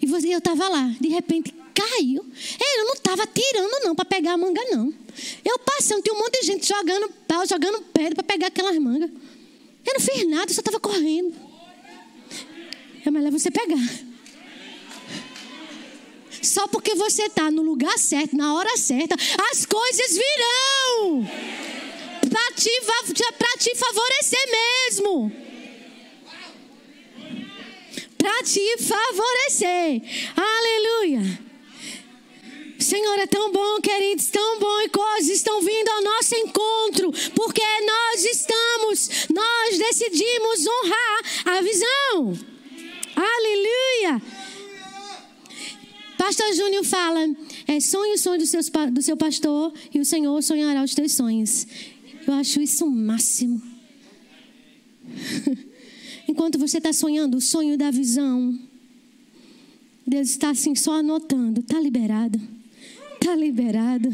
E 0.00 0.06
você, 0.06 0.32
eu 0.32 0.38
estava 0.38 0.68
lá, 0.68 0.94
de 1.00 1.08
repente 1.08 1.54
caiu. 1.74 2.24
Ei, 2.60 2.80
eu 2.80 2.84
não 2.86 2.94
estava 2.94 3.26
tirando, 3.26 3.84
não, 3.84 3.94
para 3.94 4.04
pegar 4.04 4.32
a 4.32 4.36
manga, 4.36 4.60
não. 4.70 4.92
Eu 5.44 5.58
passando, 5.60 6.02
tinha 6.02 6.14
um 6.14 6.18
monte 6.18 6.40
de 6.40 6.46
gente 6.46 6.66
jogando 6.66 7.08
pau, 7.26 7.46
jogando 7.46 7.82
pedra 7.92 8.16
para 8.16 8.24
pegar 8.24 8.48
aquelas 8.48 8.76
mangas. 8.78 9.10
Eu 9.86 9.94
não 9.94 10.00
fiz 10.00 10.28
nada, 10.28 10.50
eu 10.50 10.54
só 10.54 10.60
estava 10.60 10.80
correndo. 10.80 11.34
É 13.04 13.10
melhor 13.10 13.30
você 13.30 13.50
pegar. 13.50 14.07
Só 16.42 16.66
porque 16.68 16.94
você 16.94 17.24
está 17.24 17.50
no 17.50 17.62
lugar 17.62 17.98
certo, 17.98 18.36
na 18.36 18.54
hora 18.54 18.76
certa, 18.76 19.14
as 19.50 19.66
coisas 19.66 20.16
virão 20.16 21.28
para 22.28 22.54
te, 22.54 22.70
te 23.58 23.74
favorecer 23.76 24.50
mesmo. 24.50 25.32
Para 28.16 28.42
te 28.42 28.78
favorecer. 28.78 30.02
Aleluia. 30.36 31.48
Senhor, 32.78 33.18
é 33.18 33.26
tão 33.26 33.50
bom, 33.50 33.80
queridos, 33.80 34.26
tão 34.26 34.58
bom 34.58 34.80
e 34.82 34.88
coisas 34.88 35.28
estão 35.28 35.60
vindo 35.60 35.88
ao 35.88 36.02
nosso 36.02 36.34
encontro, 36.36 37.12
porque 37.34 37.60
nós 37.60 38.24
estamos, 38.24 39.10
nós 39.34 39.78
decidimos 39.78 40.66
honrar 40.66 41.22
a 41.46 41.60
visão. 41.60 42.38
Aleluia. 43.16 44.22
Pastor 46.18 46.52
Júnior 46.52 46.84
fala: 46.84 47.20
é 47.66 47.78
sonho 47.78 48.14
o 48.14 48.18
sonho 48.18 48.38
do, 48.38 48.90
do 48.92 49.02
seu 49.02 49.16
pastor 49.16 49.72
e 49.94 50.00
o 50.00 50.04
Senhor 50.04 50.42
sonhará 50.42 50.82
os 50.82 50.94
teus 50.94 51.12
sonhos. 51.12 51.66
Eu 52.26 52.34
acho 52.34 52.60
isso 52.60 52.84
o 52.84 52.90
máximo. 52.90 53.62
Enquanto 56.28 56.58
você 56.58 56.76
está 56.78 56.92
sonhando 56.92 57.38
o 57.38 57.40
sonho 57.40 57.78
da 57.78 57.90
visão, 57.90 58.58
Deus 60.06 60.30
está 60.30 60.50
assim 60.50 60.74
só 60.74 60.94
anotando, 60.94 61.60
está 61.60 61.80
liberado. 61.80 62.38
Está 63.20 63.34
liberado, 63.34 64.08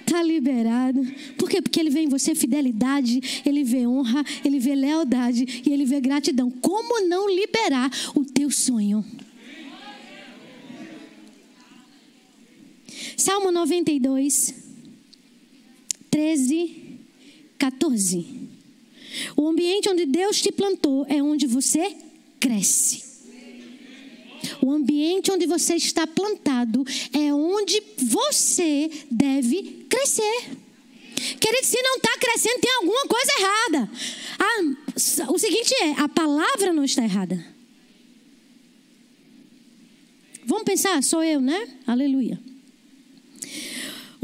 está 0.00 0.22
liberado. 0.22 1.04
Por 1.36 1.50
quê? 1.50 1.60
Porque 1.60 1.80
ele 1.80 1.90
vê 1.90 2.00
em 2.00 2.08
você 2.08 2.36
fidelidade, 2.36 3.42
ele 3.44 3.64
vê 3.64 3.84
honra, 3.84 4.24
ele 4.44 4.60
vê 4.60 4.76
lealdade 4.76 5.62
e 5.66 5.72
ele 5.72 5.84
vê 5.84 6.00
gratidão. 6.00 6.50
Como 6.50 7.06
não 7.08 7.28
liberar 7.28 7.90
o 8.14 8.24
teu 8.24 8.50
sonho? 8.50 9.04
Salmo 13.16 13.50
92, 13.50 14.54
13, 16.10 17.00
14. 17.58 18.26
O 19.36 19.48
ambiente 19.48 19.88
onde 19.88 20.06
Deus 20.06 20.40
te 20.40 20.50
plantou 20.50 21.06
é 21.08 21.22
onde 21.22 21.46
você 21.46 21.96
cresce. 22.40 23.04
O 24.60 24.70
ambiente 24.70 25.30
onde 25.30 25.46
você 25.46 25.74
está 25.74 26.06
plantado 26.06 26.84
é 27.12 27.32
onde 27.32 27.82
você 27.98 28.90
deve 29.10 29.86
crescer. 29.88 30.50
Querido, 31.40 31.66
se 31.66 31.80
não 31.80 31.96
está 31.96 32.18
crescendo, 32.18 32.60
tem 32.60 32.74
alguma 32.76 33.06
coisa 33.06 33.32
errada. 33.38 33.90
O 35.32 35.38
seguinte 35.38 35.74
é: 35.82 36.00
a 36.00 36.08
palavra 36.08 36.72
não 36.72 36.84
está 36.84 37.02
errada. 37.02 37.44
Vamos 40.44 40.64
pensar, 40.64 41.02
sou 41.02 41.22
eu, 41.24 41.40
né? 41.40 41.68
Aleluia. 41.86 42.38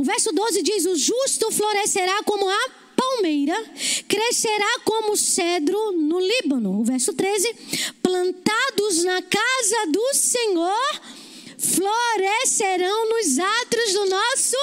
O 0.00 0.02
verso 0.02 0.32
12 0.32 0.62
diz: 0.62 0.86
O 0.86 0.96
justo 0.96 1.52
florescerá 1.52 2.22
como 2.22 2.48
a 2.48 2.70
palmeira, 2.96 3.54
crescerá 4.08 4.80
como 4.82 5.14
cedro 5.14 5.92
no 5.92 6.18
Líbano. 6.18 6.80
O 6.80 6.84
verso 6.84 7.12
13: 7.12 7.54
plantados 8.02 9.04
na 9.04 9.20
casa 9.20 9.86
do 9.88 10.14
Senhor, 10.14 11.00
florescerão 11.58 13.10
nos 13.10 13.38
atos 13.38 13.92
do 13.92 14.06
nosso. 14.06 14.56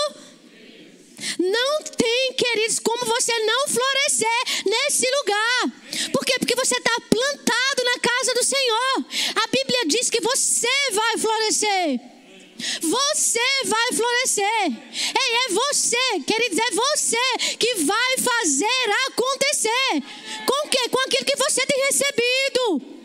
Não 1.38 1.84
tem, 1.84 2.34
queridos, 2.34 2.80
como 2.80 3.06
você 3.06 3.38
não 3.38 3.67
florescer 3.67 4.65
nesse 4.65 5.06
lugar. 5.19 6.12
Por 6.13 6.26
quê? 6.26 6.34
Porque 6.39 6.56
você 6.56 6.78
está 6.78 7.00
plantado 7.12 7.84
na 7.84 8.00
casa 8.00 8.34
do 8.34 8.43
Senhor. 8.43 9.06
A 9.36 9.47
Bíblia 9.50 9.86
diz 9.86 10.10
que 10.10 10.19
você 10.19 10.91
vai 10.93 11.17
florescer. 11.19 12.16
Você 12.82 13.63
vai 13.65 13.93
florescer. 13.93 14.65
Ei, 14.65 15.36
é 15.46 15.50
você, 15.50 16.20
queridos, 16.26 16.58
é 16.58 16.72
você 16.72 17.56
que 17.58 17.76
vai 17.84 18.17
fazer 18.17 18.91
acontecer. 19.08 20.04
Com 20.46 20.67
o 20.67 20.70
quê? 20.70 20.89
Com 20.89 21.00
aquilo 21.00 21.26
que 21.26 21.36
você 21.36 21.65
tem 21.65 21.86
recebido. 21.86 22.98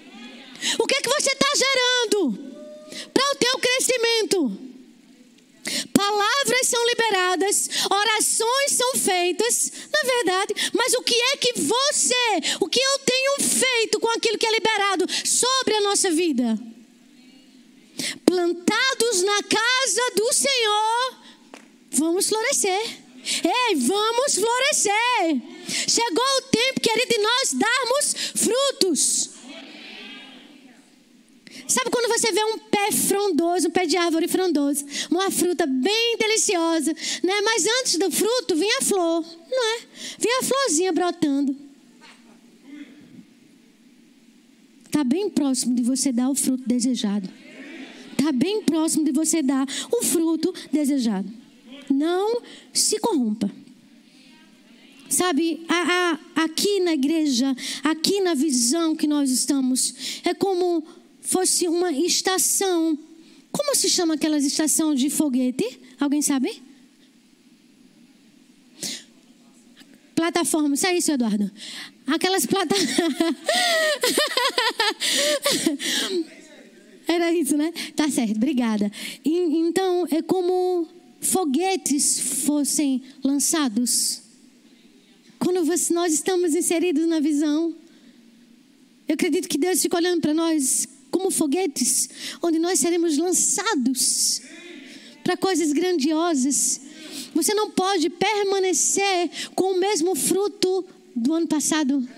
O 0.79 0.87
que 0.87 0.95
é 0.95 1.01
que 1.01 1.09
você 1.09 1.31
está 1.31 1.49
gerando 1.57 2.53
para 3.12 3.33
o 3.33 3.37
teu 3.37 3.59
crescimento? 3.59 4.73
Palavras 5.93 6.67
são 6.67 6.87
liberadas, 6.87 7.69
orações 7.88 8.73
são 8.73 8.97
feitas, 8.97 9.73
na 9.93 10.01
é 10.01 10.15
verdade, 10.15 10.55
mas 10.73 10.93
o 10.95 11.03
que 11.03 11.15
é 11.15 11.37
que 11.37 11.53
você, 11.61 12.57
o 12.61 12.69
que 12.69 12.81
eu 12.81 12.99
tenho 13.01 13.41
feito 13.41 14.01
com 14.01 14.09
aquilo 14.09 14.38
que 14.38 14.47
é 14.47 14.51
liberado 14.51 15.07
sobre 15.25 15.75
a 15.77 15.81
nossa 15.83 16.11
vida? 16.11 16.59
Plantados 18.25 19.22
na 19.22 19.42
casa 19.42 20.12
do 20.16 20.33
Senhor, 20.33 21.16
vamos 21.92 22.29
florescer. 22.29 23.03
Ei, 23.25 23.77
vamos 23.77 24.35
florescer. 24.35 25.42
Chegou 25.88 26.25
o 26.38 26.42
tempo, 26.51 26.81
querido, 26.81 27.14
de 27.14 27.18
nós 27.18 27.55
darmos 27.55 28.14
frutos. 28.35 29.31
Sabe 31.68 31.90
quando 31.90 32.09
você 32.09 32.33
vê 32.33 32.44
um 32.44 32.59
pé 32.59 32.92
frondoso, 32.92 33.68
um 33.68 33.70
pé 33.70 33.87
de 33.87 33.96
árvore 33.96 34.29
frondoso, 34.29 34.85
uma 35.11 35.31
fruta 35.31 35.66
bem 35.66 36.16
deliciosa, 36.18 36.92
né? 37.22 37.40
Mas 37.42 37.64
antes 37.81 37.96
do 37.96 38.11
fruto 38.11 38.57
vem 38.57 38.70
a 38.79 38.83
flor, 38.83 39.25
não 39.51 39.77
é? 39.77 39.81
Vem 40.18 40.38
a 40.38 40.42
florzinha 40.42 40.92
brotando. 40.92 41.57
Está 44.85 45.03
bem 45.05 45.31
próximo 45.31 45.75
de 45.75 45.83
você 45.83 46.12
dar 46.12 46.29
o 46.29 46.35
fruto 46.35 46.64
desejado 46.66 47.41
está 48.22 48.32
bem 48.32 48.62
próximo 48.62 49.04
de 49.04 49.12
você 49.12 49.42
dar 49.42 49.66
o 49.90 50.02
fruto 50.04 50.54
desejado. 50.70 51.28
Não 51.90 52.40
se 52.72 52.98
corrompa. 53.00 53.50
Sabe, 55.08 55.64
a, 55.68 56.18
a, 56.37 56.44
aqui 56.44 56.80
na 56.80 56.94
igreja, 56.94 57.54
aqui 57.85 58.20
na 58.22 58.32
visão 58.32 58.96
que 58.96 59.06
nós 59.06 59.30
estamos, 59.30 60.20
é 60.24 60.32
como 60.32 60.82
fosse 61.20 61.68
uma 61.68 61.92
estação. 61.92 62.98
Como 63.50 63.74
se 63.74 63.90
chama 63.90 64.14
aquelas 64.14 64.44
estações 64.44 64.98
de 64.98 65.11
foguete? 65.11 65.80
Alguém 66.00 66.22
sabe? 66.22 66.62
Plataforma, 70.14 70.74
isso 70.74 70.87
é 70.87 70.96
isso, 70.96 71.12
Eduardo. 71.12 71.50
Aquelas 72.06 72.46
plataformas. 72.46 73.26
Era 77.12 77.31
isso, 77.31 77.59
né? 77.59 77.70
Tá 77.94 78.09
certo, 78.09 78.37
obrigada. 78.37 78.90
E, 79.22 79.31
então, 79.59 80.07
é 80.11 80.22
como 80.22 80.88
foguetes 81.20 82.18
fossem 82.46 83.03
lançados. 83.22 84.22
Quando 85.38 85.62
você, 85.62 85.92
nós 85.92 86.14
estamos 86.14 86.55
inseridos 86.55 87.07
na 87.07 87.20
visão, 87.20 87.75
eu 89.07 89.12
acredito 89.12 89.46
que 89.46 89.59
Deus 89.59 89.83
fica 89.83 89.98
olhando 89.98 90.22
para 90.22 90.33
nós 90.33 90.88
como 91.11 91.31
foguetes, 91.31 92.09
onde 92.42 92.59
nós 92.59 92.79
seremos 92.79 93.18
lançados 93.18 94.40
para 95.22 95.37
coisas 95.37 95.70
grandiosas. 95.70 96.81
Você 97.35 97.53
não 97.53 97.70
pode 97.72 98.09
permanecer 98.09 99.31
com 99.55 99.75
o 99.75 99.79
mesmo 99.79 100.14
fruto 100.14 100.83
do 101.14 101.35
ano 101.35 101.46
passado. 101.46 102.09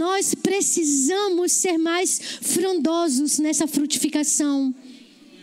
Nós 0.00 0.34
precisamos 0.34 1.52
ser 1.52 1.76
mais 1.76 2.18
frondosos 2.40 3.38
nessa 3.38 3.66
frutificação. 3.66 4.74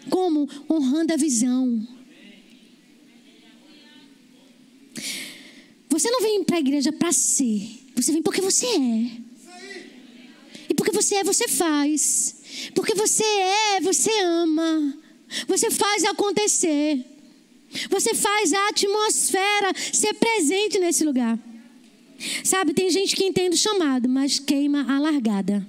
Como? 0.10 0.50
Honrando 0.68 1.14
a 1.14 1.16
visão. 1.16 1.88
Você 5.88 6.10
não 6.10 6.22
vem 6.24 6.44
para 6.44 6.56
a 6.56 6.60
igreja 6.60 6.92
para 6.92 7.12
ser, 7.12 7.70
você 7.96 8.12
vem 8.12 8.24
porque 8.24 8.42
você 8.42 8.66
é. 8.66 9.12
E 10.70 10.74
porque 10.74 10.92
você 10.92 11.18
é, 11.18 11.24
você 11.24 11.48
faz. 11.48 12.38
Porque 12.74 12.96
você 12.96 13.24
é, 13.24 13.80
você 13.82 14.10
ama. 14.22 14.98
Você 15.48 15.70
faz 15.70 16.04
acontecer. 16.04 17.06
Você 17.92 18.16
faz 18.16 18.54
a 18.54 18.70
atmosfera 18.70 19.72
ser 19.94 20.16
presente 20.16 20.80
nesse 20.80 21.04
lugar. 21.04 21.38
Sabe, 22.44 22.74
tem 22.74 22.90
gente 22.90 23.16
que 23.16 23.24
entende 23.24 23.56
o 23.56 23.60
chamado, 23.60 24.10
mas 24.10 24.40
queima 24.40 24.92
a 24.92 25.00
largada. 25.00 25.66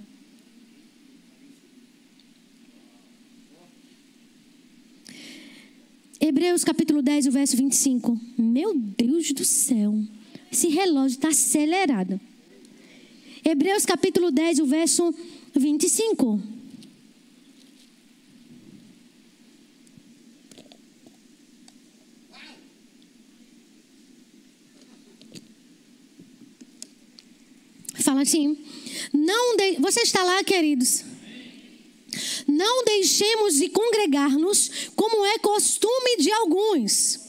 Hebreus 6.20 6.64
capítulo 6.64 7.01
10, 7.01 7.26
o 7.26 7.30
verso 7.30 7.57
25. 7.57 8.20
Meu 8.36 8.74
Deus 8.74 9.32
do 9.32 9.44
céu, 9.44 9.94
esse 10.51 10.68
relógio 10.68 11.16
está 11.16 11.28
acelerado. 11.28 12.20
Hebreus 13.44 13.86
capítulo 13.86 14.30
10, 14.30 14.59
o 14.59 14.66
verso 14.66 15.14
25. 15.55 16.58
Fala 28.09 28.23
assim: 28.23 28.57
não 29.13 29.55
de... 29.55 29.73
Você 29.81 30.01
está 30.01 30.25
lá, 30.25 30.43
queridos? 30.43 31.05
Não 32.47 32.83
deixemos 32.83 33.57
de 33.57 33.69
congregar-nos, 33.69 34.71
como 34.97 35.27
é 35.27 35.39
costume 35.41 36.17
de 36.17 36.33
alguns. 36.33 37.21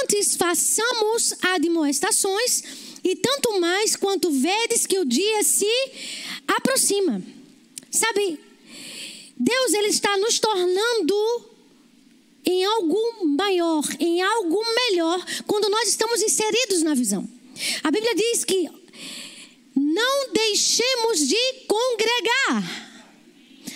Antes 0.00 0.34
façamos 0.34 1.34
admoestações, 1.42 2.62
e 3.04 3.14
tanto 3.16 3.60
mais 3.60 3.94
quanto 3.94 4.30
vedes 4.30 4.86
que 4.86 4.98
o 4.98 5.04
dia 5.04 5.42
se 5.42 5.68
aproxima. 6.48 7.22
Sabe, 7.90 8.40
Deus 9.36 9.74
ele 9.74 9.88
está 9.88 10.16
nos 10.16 10.38
tornando 10.38 11.50
em 12.46 12.64
algo 12.64 13.26
maior, 13.36 13.84
em 14.00 14.22
algo 14.22 14.58
melhor, 14.74 15.22
quando 15.46 15.68
nós 15.68 15.86
estamos 15.86 16.22
inseridos 16.22 16.82
na 16.82 16.94
visão. 16.94 17.28
A 17.84 17.90
Bíblia 17.90 18.14
diz 18.14 18.42
que 18.42 18.81
não 19.82 20.32
deixemos 20.32 21.26
de 21.26 21.52
congregar, 21.66 23.02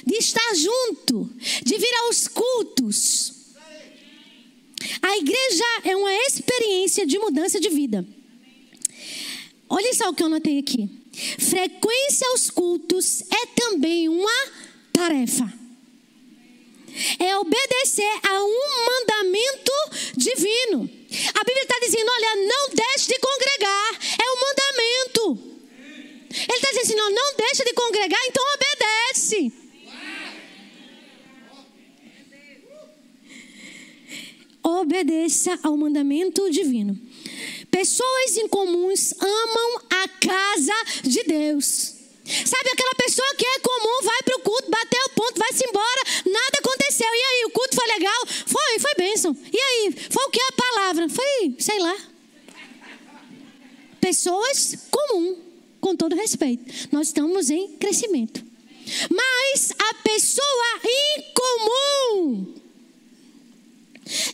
de 0.06 0.16
estar 0.16 0.54
junto, 0.54 1.28
de 1.64 1.76
vir 1.76 1.94
aos 2.04 2.28
cultos. 2.28 3.32
A 5.02 5.16
igreja 5.16 5.64
é 5.84 5.96
uma 5.96 6.12
experiência 6.26 7.06
de 7.06 7.18
mudança 7.18 7.58
de 7.58 7.68
vida. 7.68 8.06
Olha 9.68 9.92
só 9.94 10.10
o 10.10 10.14
que 10.14 10.22
eu 10.22 10.28
notei 10.28 10.58
aqui. 10.58 10.88
Frequência 11.38 12.28
aos 12.28 12.50
cultos 12.50 13.22
é 13.22 13.46
também 13.46 14.08
uma 14.08 14.52
tarefa. 14.92 15.52
É 17.18 17.36
obedecer 17.36 18.20
a 18.22 18.44
um 18.44 18.60
mandamento 18.86 19.72
divino. 20.16 20.88
A 21.34 21.44
Bíblia 21.44 21.62
está 21.62 21.78
dizendo: 21.80 22.10
olha, 22.10 22.36
não 22.36 22.68
deixe 22.74 23.08
de 23.08 23.18
congregar. 23.18 23.98
É 24.18 24.30
um 24.30 24.40
mandamento. 24.40 25.55
Ele 26.36 26.56
está 26.56 26.68
dizendo 26.68 26.82
assim: 26.82 26.94
não, 26.94 27.10
não 27.10 27.36
deixa 27.36 27.64
de 27.64 27.72
congregar, 27.72 28.20
então 28.26 28.44
obedece. 28.54 29.52
Obedeça 34.62 35.58
ao 35.62 35.76
mandamento 35.76 36.50
divino. 36.50 36.98
Pessoas 37.70 38.36
incomuns 38.36 39.14
amam 39.20 39.82
a 39.90 40.08
casa 40.08 40.74
de 41.04 41.22
Deus. 41.22 41.94
Sabe 42.24 42.70
aquela 42.70 42.94
pessoa 42.96 43.34
que 43.36 43.46
é 43.46 43.60
comum, 43.60 44.02
vai 44.02 44.22
para 44.24 44.36
o 44.36 44.40
culto, 44.40 44.68
bateu 44.68 45.04
o 45.04 45.10
ponto, 45.10 45.38
vai-se 45.38 45.64
embora, 45.64 46.02
nada 46.26 46.58
aconteceu. 46.58 47.06
E 47.06 47.22
aí, 47.22 47.44
o 47.44 47.50
culto 47.50 47.76
foi 47.76 47.86
legal? 47.86 48.26
Foi, 48.26 48.78
foi 48.80 48.94
bênção. 48.96 49.36
E 49.52 49.58
aí, 49.58 49.94
foi 50.10 50.24
o 50.24 50.30
que 50.30 50.40
a 50.40 50.52
palavra? 50.52 51.08
Foi, 51.08 51.54
sei 51.60 51.78
lá. 51.78 51.96
Pessoas 54.00 54.88
comum 54.90 55.45
com 55.86 55.94
todo 55.94 56.16
respeito. 56.16 56.64
Nós 56.90 57.06
estamos 57.06 57.48
em 57.48 57.68
crescimento. 57.76 58.44
Mas 59.08 59.72
a 59.78 59.94
pessoa 59.94 60.80
incomum 61.16 62.54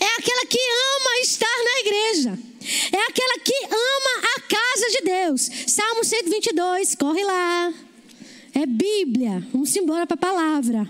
é 0.00 0.07
aquela 0.18 0.46
que 0.46 0.59
ama 0.59 1.20
estar 1.20 1.59
na 1.64 1.80
igreja. 1.80 2.38
É 2.90 3.11
aquela 3.11 3.38
que 3.40 3.55
ama 3.66 4.28
a 4.34 4.40
casa 4.40 4.88
de 4.92 5.00
Deus. 5.03 5.50
Salmo 5.66 6.03
122, 6.03 6.94
corre 6.94 7.22
lá. 7.22 7.74
É 8.55 8.64
Bíblia. 8.64 9.46
Vamos 9.53 9.76
embora 9.76 10.07
para 10.07 10.14
a 10.14 10.32
palavra. 10.32 10.88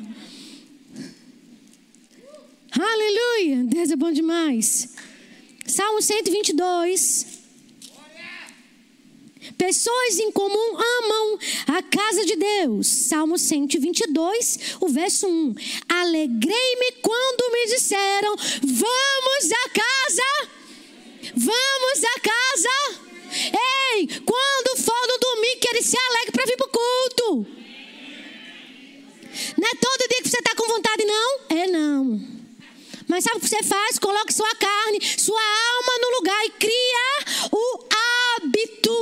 Aleluia. 2.70 3.64
Deus 3.64 3.90
é 3.90 3.96
bom 3.96 4.12
demais. 4.12 4.90
Salmo 5.66 6.00
122. 6.00 7.41
Pessoas 9.57 10.18
em 10.18 10.30
comum 10.32 10.76
amam 10.76 11.38
a 11.68 11.82
casa 11.82 12.24
de 12.24 12.36
Deus. 12.36 12.86
Salmo 12.86 13.38
122, 13.38 14.76
o 14.80 14.88
verso 14.88 15.26
1. 15.28 15.55
Alegrei-me 15.88 16.92
quando 17.03 17.53
me 17.53 17.66
disseram: 17.66 18.36
Vamos 18.36 19.53
à 19.53 19.68
casa. 19.70 20.48
Vamos 21.34 22.05
à 22.05 22.20
casa. 22.20 23.03
Ei, 23.94 24.09
quando 24.24 24.76
for 24.82 25.07
no 25.09 25.18
domingo, 25.18 25.61
que 25.61 25.68
ele 25.68 25.82
se 25.82 25.96
alegre 25.96 26.32
para 26.32 26.44
vir 26.44 26.57
para 26.57 26.66
o 26.66 26.70
culto. 26.70 27.46
Não 29.59 29.68
é 29.68 29.74
todo 29.80 30.09
dia 30.09 30.22
que 30.22 30.28
você 30.28 30.38
está 30.38 30.55
com 30.55 30.66
vontade, 30.66 31.05
não? 31.05 31.40
É 31.48 31.66
não. 31.66 32.42
Mas 33.09 33.24
sabe 33.24 33.38
o 33.38 33.40
que 33.40 33.48
você 33.48 33.62
faz? 33.62 33.98
Coloque 33.98 34.32
sua 34.32 34.55
carne, 34.55 34.98
sua 35.18 35.40
alma 35.40 35.92
no 36.00 36.16
lugar 36.18 36.46
e 36.46 36.50
cria 36.50 37.48
o 37.50 37.78
hábito. 38.53 38.92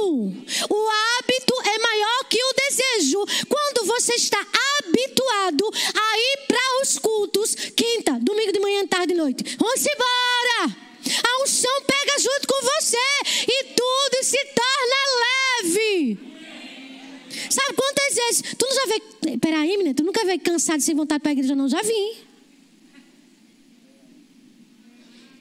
O 0.71 0.89
hábito 0.89 1.55
é 1.65 1.79
maior 1.79 2.25
que 2.29 2.39
o 2.43 2.55
desejo. 2.55 3.25
Quando 3.49 3.87
você 3.87 4.15
está 4.15 4.39
habituado 4.39 5.71
a 5.95 6.19
ir 6.19 6.47
para 6.47 6.83
os 6.83 6.99
cultos, 6.99 7.55
quinta, 7.77 8.19
domingo 8.21 8.53
de 8.53 8.61
manhã, 8.61 8.87
tarde 8.87 9.13
e 9.13 9.17
noite. 9.17 9.57
Vamos 9.59 9.81
embora! 9.81 10.77
A 11.25 11.43
unção 11.43 11.83
pega 11.83 12.19
junto 12.19 12.47
com 12.47 12.61
você 12.61 12.97
e 13.49 13.65
tudo 13.75 14.23
se 14.23 14.39
torna 14.55 15.65
leve. 15.65 16.19
Sabe 17.51 17.75
quantas 17.75 18.15
vezes? 18.15 18.43
Tu 18.57 18.67
não 18.67 18.75
já 18.75 18.87
veio. 18.87 19.39
Peraí, 19.41 19.77
menina, 19.77 19.95
tu 19.95 20.05
nunca 20.05 20.25
veio 20.25 20.41
cansado 20.41 20.81
sem 20.81 20.95
vontade 20.95 21.21
para 21.21 21.31
a 21.31 21.33
igreja, 21.33 21.57
não? 21.57 21.69
Já 21.69 21.83
vim. 21.83 22.17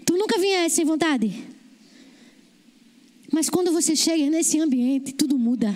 Tu 0.06 0.18
nunca 0.18 0.40
vinha 0.40 0.68
sem 0.70 0.86
vontade? 0.86 1.59
Mas 3.32 3.50
quando 3.50 3.72
você 3.72 3.96
chega 3.96 4.30
nesse 4.30 4.60
ambiente, 4.60 5.14
tudo 5.14 5.38
muda. 5.38 5.76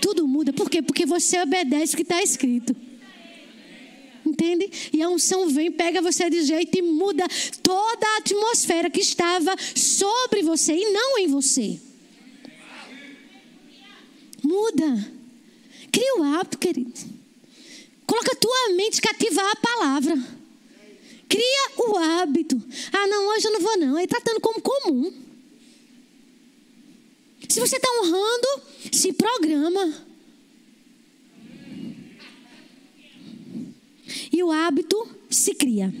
Tudo 0.00 0.26
muda. 0.26 0.52
Por 0.52 0.68
quê? 0.68 0.82
Porque 0.82 1.06
você 1.06 1.40
obedece 1.40 1.94
o 1.94 1.96
que 1.96 2.02
está 2.02 2.22
escrito. 2.22 2.74
Entende? 4.24 4.70
E 4.92 5.02
a 5.02 5.08
unção 5.08 5.48
vem, 5.48 5.70
pega 5.70 6.00
você 6.00 6.30
de 6.30 6.42
jeito 6.42 6.78
e 6.78 6.82
muda 6.82 7.26
toda 7.62 8.06
a 8.06 8.16
atmosfera 8.18 8.90
que 8.90 9.00
estava 9.00 9.54
sobre 9.74 10.42
você 10.42 10.74
e 10.74 10.92
não 10.92 11.18
em 11.18 11.26
você. 11.26 11.80
Muda. 14.42 15.12
Cria 15.90 16.18
o 16.18 16.22
hábito, 16.22 16.58
querido. 16.58 16.92
Coloca 18.06 18.32
a 18.32 18.36
tua 18.36 18.74
mente 18.74 19.00
cativar 19.00 19.50
a 19.50 19.56
palavra. 19.56 20.16
Cria 21.28 21.70
o 21.78 21.96
hábito. 21.96 22.62
Ah, 22.92 23.06
não, 23.06 23.28
hoje 23.28 23.46
eu 23.46 23.52
não 23.52 23.60
vou, 23.60 23.78
não. 23.78 23.96
Aí 23.96 24.06
tratando 24.06 24.40
como 24.40 24.60
comum. 24.60 25.12
Se 27.52 27.60
você 27.60 27.76
está 27.76 27.88
honrando, 28.00 28.62
se 28.90 29.12
programa. 29.12 29.94
E 34.32 34.42
o 34.42 34.50
hábito 34.50 35.06
se 35.28 35.54
cria. 35.54 35.92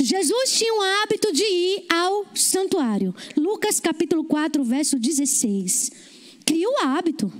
Jesus 0.00 0.52
tinha 0.56 0.72
o 0.72 0.80
hábito 0.80 1.30
de 1.30 1.44
ir 1.44 1.84
ao 1.90 2.26
santuário. 2.34 3.14
Lucas 3.36 3.78
capítulo 3.80 4.24
4, 4.24 4.64
verso 4.64 4.98
16. 4.98 5.92
Cria 6.46 6.66
o 6.66 6.78
hábito. 6.78 7.30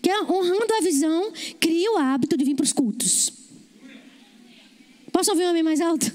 Que 0.00 0.12
honrando 0.12 0.72
a 0.74 0.80
visão, 0.80 1.32
cria 1.58 1.90
o 1.90 1.96
hábito 1.96 2.36
de 2.36 2.44
vir 2.44 2.54
para 2.54 2.62
os 2.62 2.72
cultos. 2.72 3.32
Posso 5.10 5.32
ouvir 5.32 5.46
um 5.46 5.50
homem 5.50 5.64
mais 5.64 5.80
alto? 5.80 6.14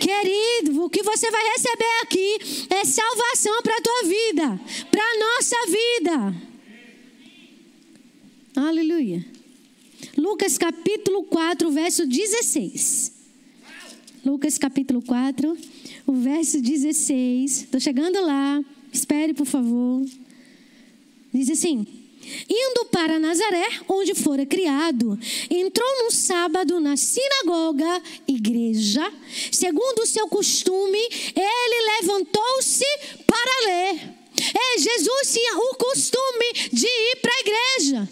Querido, 0.00 0.84
o 0.84 0.90
que 0.90 1.02
você 1.02 1.30
vai 1.30 1.42
receber 1.52 2.00
aqui 2.02 2.66
é 2.70 2.84
salvação 2.84 3.62
para 3.62 3.76
a 3.76 3.80
tua 3.80 4.02
vida, 4.04 4.60
para 4.90 5.02
a 5.02 5.18
nossa 5.18 5.56
vida. 5.66 6.50
Aleluia. 8.56 9.24
Lucas 10.16 10.58
capítulo 10.58 11.24
4, 11.24 11.70
verso 11.70 12.06
16. 12.06 13.12
Lucas 14.24 14.58
capítulo 14.58 15.02
4, 15.02 15.56
o 16.06 16.12
verso 16.12 16.60
16. 16.60 17.62
Estou 17.62 17.80
chegando 17.80 18.20
lá. 18.20 18.62
Espere, 18.92 19.32
por 19.32 19.46
favor. 19.46 20.04
Diz 21.32 21.48
assim: 21.48 21.86
Indo 22.48 22.84
para 22.86 23.18
Nazaré, 23.18 23.66
onde 23.88 24.14
fora 24.14 24.44
criado, 24.44 25.18
entrou 25.48 26.04
no 26.04 26.10
sábado 26.10 26.78
na 26.78 26.96
sinagoga, 26.96 28.02
igreja. 28.28 29.10
Segundo 29.50 30.00
o 30.00 30.06
seu 30.06 30.28
costume, 30.28 30.98
ele 31.34 32.00
levantou-se 32.00 32.84
para 33.26 33.66
ler. 33.66 34.20
É, 34.54 34.78
Jesus 34.78 35.32
tinha 35.32 35.56
o 35.56 35.74
costume 35.76 36.52
de 36.72 36.86
ir 36.86 37.16
para 37.20 37.32
a 37.32 37.40
igreja. 37.40 38.08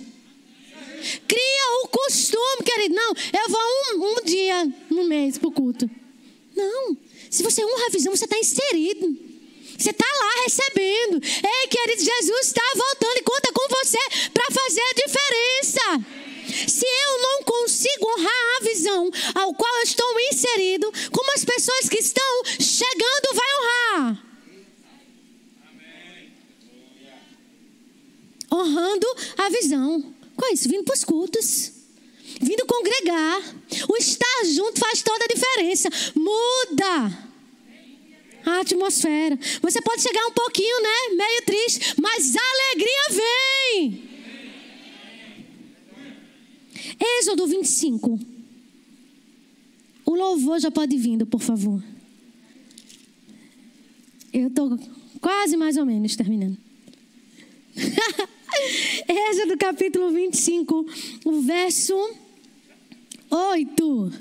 Cria 1.27 1.83
o 1.85 1.89
costume, 1.89 2.65
querido. 2.65 2.95
Não, 2.95 3.13
eu 3.13 3.49
vou 3.49 3.61
um, 3.61 4.13
um 4.13 4.25
dia 4.25 4.73
no 4.91 5.05
mês 5.05 5.39
para 5.39 5.49
o 5.49 5.53
culto. 5.53 5.89
Não. 6.57 6.97
Se 7.31 7.43
você 7.43 7.65
honra 7.65 7.87
a 7.87 7.91
visão, 7.91 8.15
você 8.15 8.25
está 8.25 8.39
inserido. 8.39 9.28
Você 9.79 9.91
está 9.91 10.05
lá 10.05 10.43
recebendo. 10.43 11.23
Ei, 11.23 11.69
querido, 11.69 12.03
Jesus 12.03 12.47
está 12.47 12.63
voltando 12.75 13.19
e 13.19 13.23
conta 13.23 13.53
com 13.53 13.69
você 13.69 13.99
para 14.35 14.45
fazer 14.53 14.81
a 14.81 14.93
diferença. 15.07 16.19
Se 16.69 16.85
eu 16.85 17.23
não 17.23 17.43
consigo 17.45 18.09
honrar 18.09 18.57
a 18.57 18.65
visão 18.65 19.11
ao 19.37 19.55
qual 19.55 19.77
eu 19.77 19.83
estou 19.83 20.21
inserido, 20.33 20.93
como 21.13 21.33
as 21.33 21.45
pessoas 21.45 21.89
que 21.89 21.99
estão 21.99 22.43
chegando 22.59 23.35
vai 23.35 23.47
honrar? 23.55 24.25
Honrando 28.53 29.07
a 29.37 29.49
visão. 29.51 30.15
Qual 30.35 30.51
é 30.51 30.55
isso? 30.55 30.69
Vindo 30.69 30.85
para 30.85 30.95
os 30.95 31.05
cultos. 31.05 31.71
Vindo 32.41 32.67
congregar. 32.67 33.43
O 33.89 33.97
estar 33.97 34.45
junto 34.47 34.81
faz 34.81 35.03
toda 35.03 35.25
a 35.25 35.29
diferença. 35.29 35.89
Muda 36.17 37.28
atmosfera. 38.61 39.39
Você 39.63 39.81
pode 39.83 40.03
chegar 40.03 40.27
um 40.27 40.33
pouquinho, 40.33 40.83
né? 40.83 41.17
Meio 41.17 41.43
triste, 41.45 41.95
mas 42.01 42.35
a 42.37 42.41
alegria 42.41 43.23
vem. 43.81 44.09
Êxodo 47.21 47.47
25. 47.47 48.19
O 50.05 50.15
louvor 50.15 50.59
já 50.59 50.71
pode 50.71 50.97
vir, 50.97 51.25
por 51.27 51.41
favor. 51.41 51.83
Eu 54.33 54.49
estou 54.49 54.79
quase 55.21 55.57
mais 55.57 55.77
ou 55.77 55.85
menos 55.85 56.17
terminando. 56.17 56.57
Êxodo 59.09 59.57
capítulo 59.59 60.11
25, 60.11 60.87
o 61.25 61.41
verso 61.43 61.95
8. 63.31 64.13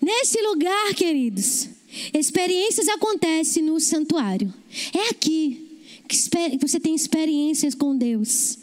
Nesse 0.00 0.40
lugar, 0.42 0.94
queridos, 0.94 1.68
experiências 2.14 2.88
acontecem 2.88 3.62
no 3.62 3.78
santuário. 3.80 4.52
É 4.94 5.10
aqui 5.10 5.80
que 6.08 6.16
você 6.60 6.80
tem 6.80 6.94
experiências 6.94 7.74
com 7.74 7.96
Deus. 7.96 8.58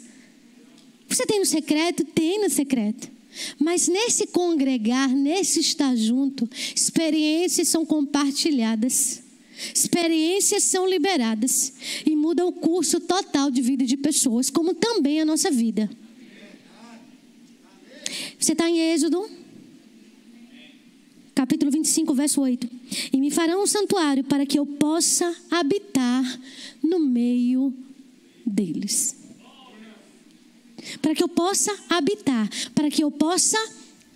Você 1.08 1.26
tem 1.26 1.40
no 1.40 1.46
secreto? 1.46 2.04
Tem 2.04 2.40
no 2.40 2.50
secreto. 2.50 3.10
Mas 3.58 3.88
nesse 3.88 4.26
congregar, 4.28 5.08
nesse 5.08 5.60
estar 5.60 5.96
junto, 5.96 6.48
experiências 6.74 7.68
são 7.68 7.84
compartilhadas. 7.84 9.22
Experiências 9.74 10.62
são 10.64 10.86
liberadas 10.88 11.72
e 12.06 12.16
muda 12.16 12.46
o 12.46 12.52
curso 12.52 12.98
total 12.98 13.50
de 13.50 13.60
vida 13.60 13.84
de 13.84 13.96
pessoas, 13.96 14.48
como 14.48 14.74
também 14.74 15.20
a 15.20 15.24
nossa 15.24 15.50
vida. 15.50 15.90
Você 18.38 18.52
está 18.52 18.68
em 18.68 18.80
Êxodo, 18.92 19.28
capítulo 21.40 21.70
25, 21.70 22.12
verso 22.12 22.42
8. 22.42 22.68
E 23.14 23.16
me 23.16 23.30
farão 23.30 23.62
um 23.62 23.66
santuário 23.66 24.22
para 24.22 24.44
que 24.44 24.58
eu 24.58 24.66
possa 24.66 25.34
habitar 25.50 26.22
no 26.82 27.00
meio 27.00 27.72
deles. 28.44 29.16
Para 31.00 31.14
que 31.14 31.22
eu 31.22 31.28
possa 31.28 31.74
habitar, 31.88 32.46
para 32.74 32.90
que 32.90 33.02
eu 33.02 33.10
possa 33.10 33.56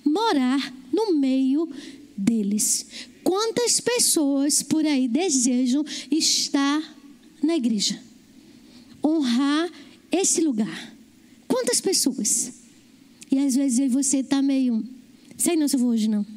morar 0.04 0.70
no 0.92 1.14
meio 1.14 1.66
deles. 2.14 3.08
Quantas 3.22 3.80
pessoas 3.80 4.62
por 4.62 4.84
aí 4.84 5.08
desejam 5.08 5.82
estar 6.10 6.82
na 7.42 7.56
igreja? 7.56 7.98
Honrar 9.02 9.70
esse 10.12 10.42
lugar. 10.42 10.94
Quantas 11.48 11.80
pessoas? 11.80 12.52
E 13.30 13.38
às 13.38 13.54
vezes 13.54 13.90
você 13.90 14.18
está 14.18 14.42
meio. 14.42 14.84
Sei 15.38 15.56
não 15.56 15.66
se 15.66 15.76
eu 15.76 15.80
vou 15.80 15.88
hoje, 15.88 16.06
não. 16.06 16.33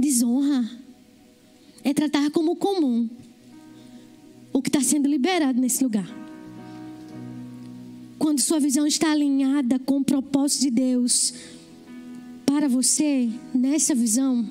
Desonra. 0.00 0.68
É 1.84 1.94
tratar 1.94 2.30
como 2.30 2.56
comum 2.56 3.08
o 4.52 4.60
que 4.60 4.68
está 4.68 4.80
sendo 4.80 5.08
liberado 5.08 5.60
nesse 5.60 5.82
lugar. 5.82 6.08
Quando 8.18 8.40
sua 8.40 8.60
visão 8.60 8.86
está 8.86 9.12
alinhada 9.12 9.78
com 9.78 9.98
o 9.98 10.04
propósito 10.04 10.62
de 10.62 10.70
Deus 10.70 11.32
para 12.44 12.68
você, 12.68 13.30
nessa 13.54 13.94
visão, 13.94 14.50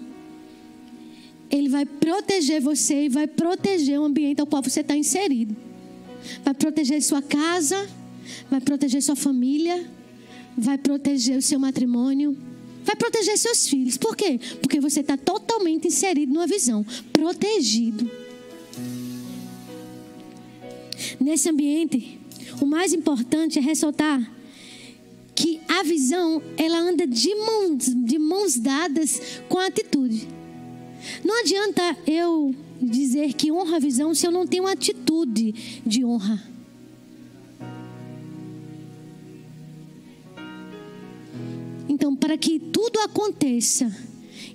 ele 1.52 1.70
vai 1.70 1.86
proteger 1.86 2.62
você 2.62 3.06
e 3.06 3.10
vai 3.10 3.28
proteger 3.28 4.00
o 4.00 4.06
ambiente 4.06 4.40
ao 4.40 4.48
qual 4.48 4.64
você 4.64 4.80
está 4.80 4.96
inserido. 4.96 5.56
Vai 6.44 6.54
proteger 6.54 7.02
sua 7.02 7.22
casa, 7.22 7.88
vai 8.50 8.62
proteger 8.62 9.02
sua 9.02 9.16
família, 9.16 9.88
vai 10.58 10.78
proteger 10.78 11.38
o 11.38 11.42
seu 11.42 11.60
matrimônio, 11.60 12.38
vai 12.90 12.96
proteger 12.96 13.38
seus 13.38 13.68
filhos. 13.68 13.98
Por 13.98 14.16
quê? 14.16 14.40
Porque 14.62 14.80
você 14.80 15.02
está 15.02 15.16
totalmente 15.16 15.88
inserido 15.88 16.34
numa 16.34 16.48
visão, 16.48 16.84
protegido. 17.14 18.10
Nesse 21.20 21.48
ambiente, 21.50 22.20
o 22.60 22.66
mais 22.66 22.92
importante 22.92 23.60
é 23.60 23.62
ressaltar 23.62 24.20
que 25.36 25.62
a 25.68 25.84
visão 25.84 26.42
ela 26.58 26.80
anda 26.80 27.06
de 27.06 27.34
mãos, 27.36 27.86
de 27.86 28.18
mãos 28.18 28.58
dadas 28.58 29.22
com 29.48 29.60
a 29.60 29.68
atitude. 29.68 30.28
Não 31.24 31.42
adianta 31.42 31.96
eu 32.08 32.56
dizer 32.82 33.34
que 33.34 33.52
honra 33.52 33.76
a 33.76 33.80
visão 33.80 34.16
se 34.16 34.26
eu 34.26 34.32
não 34.32 34.48
tenho 34.48 34.66
atitude 34.66 35.54
de 35.86 36.04
honra. 36.04 36.44
Então, 42.00 42.16
para 42.16 42.38
que 42.38 42.58
tudo 42.58 42.98
aconteça 43.02 43.94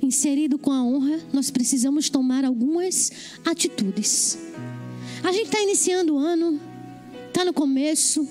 inserido 0.01 0.59
com 0.59 0.73
a 0.73 0.83
honra, 0.83 1.21
nós 1.31 1.51
precisamos 1.51 2.09
tomar 2.09 2.43
algumas 2.43 3.13
atitudes. 3.45 4.39
A 5.23 5.31
gente 5.31 5.49
está 5.49 5.61
iniciando 5.61 6.15
o 6.15 6.19
ano, 6.19 6.59
está 7.29 7.45
no 7.45 7.53
começo. 7.53 8.27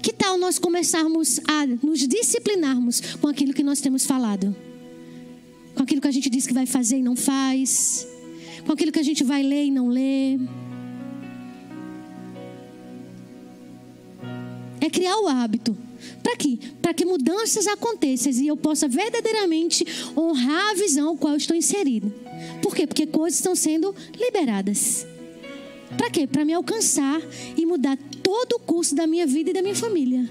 Que 0.00 0.10
tal 0.10 0.38
nós 0.38 0.58
começarmos 0.58 1.38
a 1.46 1.66
nos 1.86 2.08
disciplinarmos 2.08 3.00
com 3.20 3.28
aquilo 3.28 3.52
que 3.52 3.62
nós 3.62 3.82
temos 3.82 4.06
falado? 4.06 4.56
com 5.74 5.82
aquilo 5.82 6.00
que 6.00 6.08
a 6.08 6.12
gente 6.12 6.30
diz 6.30 6.46
que 6.46 6.52
vai 6.52 6.66
fazer 6.66 6.98
e 6.98 7.02
não 7.02 7.16
faz, 7.16 8.06
com 8.64 8.72
aquilo 8.72 8.92
que 8.92 9.00
a 9.00 9.02
gente 9.02 9.24
vai 9.24 9.42
ler 9.42 9.64
e 9.64 9.70
não 9.70 9.88
lê. 9.88 10.38
É 14.80 14.90
criar 14.90 15.16
o 15.18 15.28
hábito. 15.28 15.76
Para 16.22 16.36
quê? 16.36 16.58
Para 16.80 16.94
que 16.94 17.04
mudanças 17.04 17.66
aconteçam 17.66 18.32
e 18.32 18.46
eu 18.46 18.56
possa 18.56 18.86
verdadeiramente 18.86 19.84
honrar 20.16 20.70
a 20.70 20.74
visão 20.74 21.16
qual 21.16 21.36
estou 21.36 21.56
inserido. 21.56 22.12
Por 22.62 22.74
quê? 22.74 22.86
Porque 22.86 23.06
coisas 23.06 23.38
estão 23.38 23.54
sendo 23.54 23.94
liberadas. 24.18 25.06
Para 25.96 26.10
quê? 26.10 26.26
Para 26.26 26.44
me 26.44 26.52
alcançar 26.52 27.20
e 27.56 27.66
mudar 27.66 27.98
todo 28.22 28.54
o 28.54 28.60
curso 28.60 28.94
da 28.94 29.06
minha 29.06 29.26
vida 29.26 29.50
e 29.50 29.52
da 29.52 29.62
minha 29.62 29.74
família. 29.74 30.28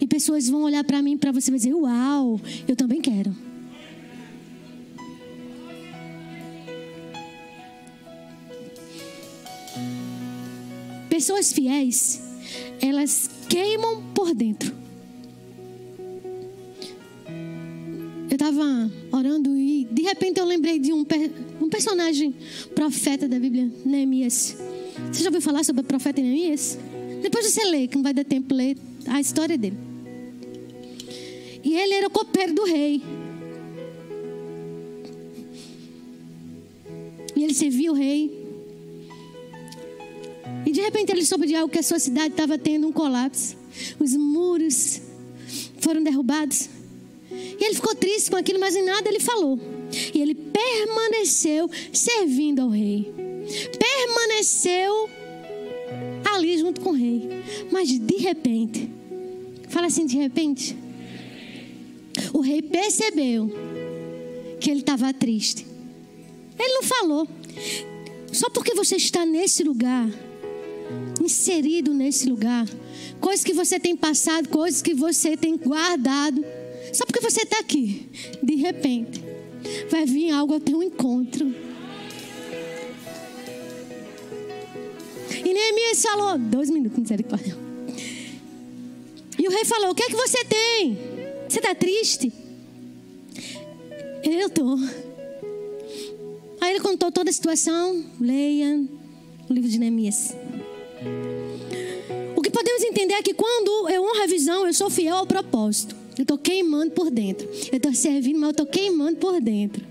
E 0.00 0.06
pessoas 0.06 0.48
vão 0.48 0.62
olhar 0.62 0.84
para 0.84 1.02
mim 1.02 1.16
para 1.16 1.32
você 1.32 1.50
e 1.50 1.54
dizer: 1.54 1.74
Uau, 1.74 2.40
eu 2.68 2.76
também 2.76 3.00
quero. 3.00 3.34
Pessoas 11.08 11.52
fiéis, 11.52 12.22
elas 12.80 13.28
queimam 13.48 14.02
por 14.14 14.34
dentro. 14.34 14.72
Eu 18.30 18.34
estava 18.34 18.90
orando 19.10 19.56
e 19.56 19.86
de 19.90 20.02
repente 20.02 20.38
eu 20.38 20.44
lembrei 20.44 20.78
de 20.78 20.92
um, 20.92 21.04
um 21.60 21.68
personagem 21.68 22.34
profeta 22.74 23.26
da 23.26 23.38
Bíblia, 23.38 23.70
Neemias. 23.84 24.56
Você 25.10 25.22
já 25.22 25.28
ouviu 25.28 25.40
falar 25.40 25.64
sobre 25.64 25.80
o 25.80 25.84
profeta 25.84 26.20
Neemias? 26.20 26.78
Depois 27.22 27.46
você 27.46 27.64
lê, 27.64 27.88
que 27.88 27.96
não 27.96 28.02
vai 28.02 28.12
dar 28.12 28.24
tempo 28.24 28.54
ler 28.54 28.76
a 29.06 29.20
história 29.20 29.56
dele. 29.56 29.78
E 31.64 31.74
ele 31.74 31.94
era 31.94 32.06
o 32.06 32.10
copeiro 32.10 32.54
do 32.54 32.64
rei. 32.64 33.02
E 37.34 37.44
ele 37.44 37.54
servia 37.54 37.90
o 37.90 37.94
rei. 37.94 38.47
E 40.68 40.70
de 40.70 40.82
repente 40.82 41.10
ele 41.10 41.24
soube 41.24 41.46
de 41.46 41.54
algo 41.54 41.72
que 41.72 41.78
a 41.78 41.82
sua 41.82 41.98
cidade 41.98 42.28
estava 42.28 42.58
tendo 42.58 42.86
um 42.86 42.92
colapso. 42.92 43.56
Os 43.98 44.14
muros 44.14 45.00
foram 45.80 46.02
derrubados. 46.02 46.68
E 47.30 47.64
ele 47.64 47.74
ficou 47.74 47.94
triste 47.94 48.30
com 48.30 48.36
aquilo, 48.36 48.60
mas 48.60 48.76
em 48.76 48.84
nada 48.84 49.08
ele 49.08 49.18
falou. 49.18 49.58
E 50.12 50.20
ele 50.20 50.34
permaneceu 50.34 51.70
servindo 51.90 52.60
ao 52.60 52.68
rei. 52.68 53.10
Permaneceu 53.78 55.08
ali 56.34 56.58
junto 56.58 56.82
com 56.82 56.90
o 56.90 56.92
rei. 56.92 57.30
Mas 57.72 57.88
de 57.88 58.16
repente, 58.16 58.90
fala 59.70 59.86
assim: 59.86 60.04
de 60.04 60.18
repente, 60.18 60.76
o 62.34 62.40
rei 62.40 62.60
percebeu 62.60 63.50
que 64.60 64.70
ele 64.70 64.80
estava 64.80 65.14
triste. 65.14 65.66
Ele 66.58 66.74
não 66.74 66.82
falou. 66.82 67.26
Só 68.30 68.50
porque 68.50 68.74
você 68.74 68.96
está 68.96 69.24
nesse 69.24 69.64
lugar, 69.64 70.06
inserido 71.20 71.92
nesse 71.92 72.28
lugar. 72.28 72.66
Coisas 73.20 73.44
que 73.44 73.52
você 73.52 73.78
tem 73.78 73.96
passado, 73.96 74.48
coisas 74.48 74.82
que 74.82 74.94
você 74.94 75.36
tem 75.36 75.56
guardado. 75.56 76.44
Só 76.92 77.04
porque 77.04 77.20
você 77.20 77.42
está 77.42 77.58
aqui, 77.58 78.08
de 78.42 78.54
repente, 78.54 79.22
vai 79.90 80.06
vir 80.06 80.30
algo 80.30 80.54
ao 80.54 80.60
teu 80.60 80.82
encontro. 80.82 81.54
E 85.44 85.54
Neemias 85.54 86.02
falou, 86.02 86.38
dois 86.38 86.70
minutos, 86.70 86.98
misericórdia. 86.98 87.68
E 89.38 89.46
o 89.46 89.50
rei 89.50 89.64
falou: 89.64 89.90
O 89.90 89.94
que 89.94 90.02
é 90.02 90.06
que 90.06 90.16
você 90.16 90.44
tem? 90.44 90.98
Você 91.48 91.60
está 91.60 91.74
triste? 91.74 92.32
Eu 94.24 94.48
estou. 94.48 94.76
Aí 96.60 96.72
ele 96.72 96.80
contou 96.80 97.12
toda 97.12 97.30
a 97.30 97.32
situação. 97.32 98.04
Leia 98.20 98.84
o 99.48 99.52
livro 99.52 99.70
de 99.70 99.78
Neemias. 99.78 100.34
O 102.36 102.42
que 102.42 102.50
podemos 102.50 102.82
entender 102.82 103.14
é 103.14 103.22
que 103.22 103.34
quando 103.34 103.88
eu 103.88 104.02
honro 104.02 104.22
a 104.22 104.26
visão, 104.26 104.66
eu 104.66 104.72
sou 104.72 104.90
fiel 104.90 105.16
ao 105.16 105.26
propósito. 105.26 105.94
Eu 106.16 106.22
estou 106.22 106.38
queimando 106.38 106.90
por 106.92 107.10
dentro. 107.10 107.48
Eu 107.70 107.76
estou 107.76 107.94
servindo, 107.94 108.38
mas 108.38 108.48
eu 108.48 108.50
estou 108.50 108.66
queimando 108.66 109.16
por 109.18 109.40
dentro. 109.40 109.84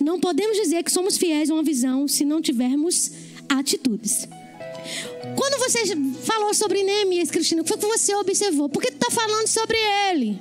Não 0.00 0.18
podemos 0.18 0.56
dizer 0.56 0.82
que 0.82 0.90
somos 0.90 1.16
fiéis 1.16 1.50
a 1.50 1.54
uma 1.54 1.62
visão 1.62 2.08
se 2.08 2.24
não 2.24 2.40
tivermos 2.40 3.12
atitudes. 3.48 4.28
Quando 5.36 5.58
você 5.60 5.96
falou 6.24 6.52
sobre 6.54 6.82
Neemias, 6.82 7.30
Cristina, 7.30 7.62
o 7.62 7.64
que 7.64 7.70
foi 7.70 7.78
que 7.78 7.86
você 7.86 8.14
observou? 8.14 8.68
Por 8.68 8.82
que 8.82 8.90
tu 8.90 8.94
está 8.94 9.10
falando 9.10 9.46
sobre 9.46 9.76
ele? 10.10 10.38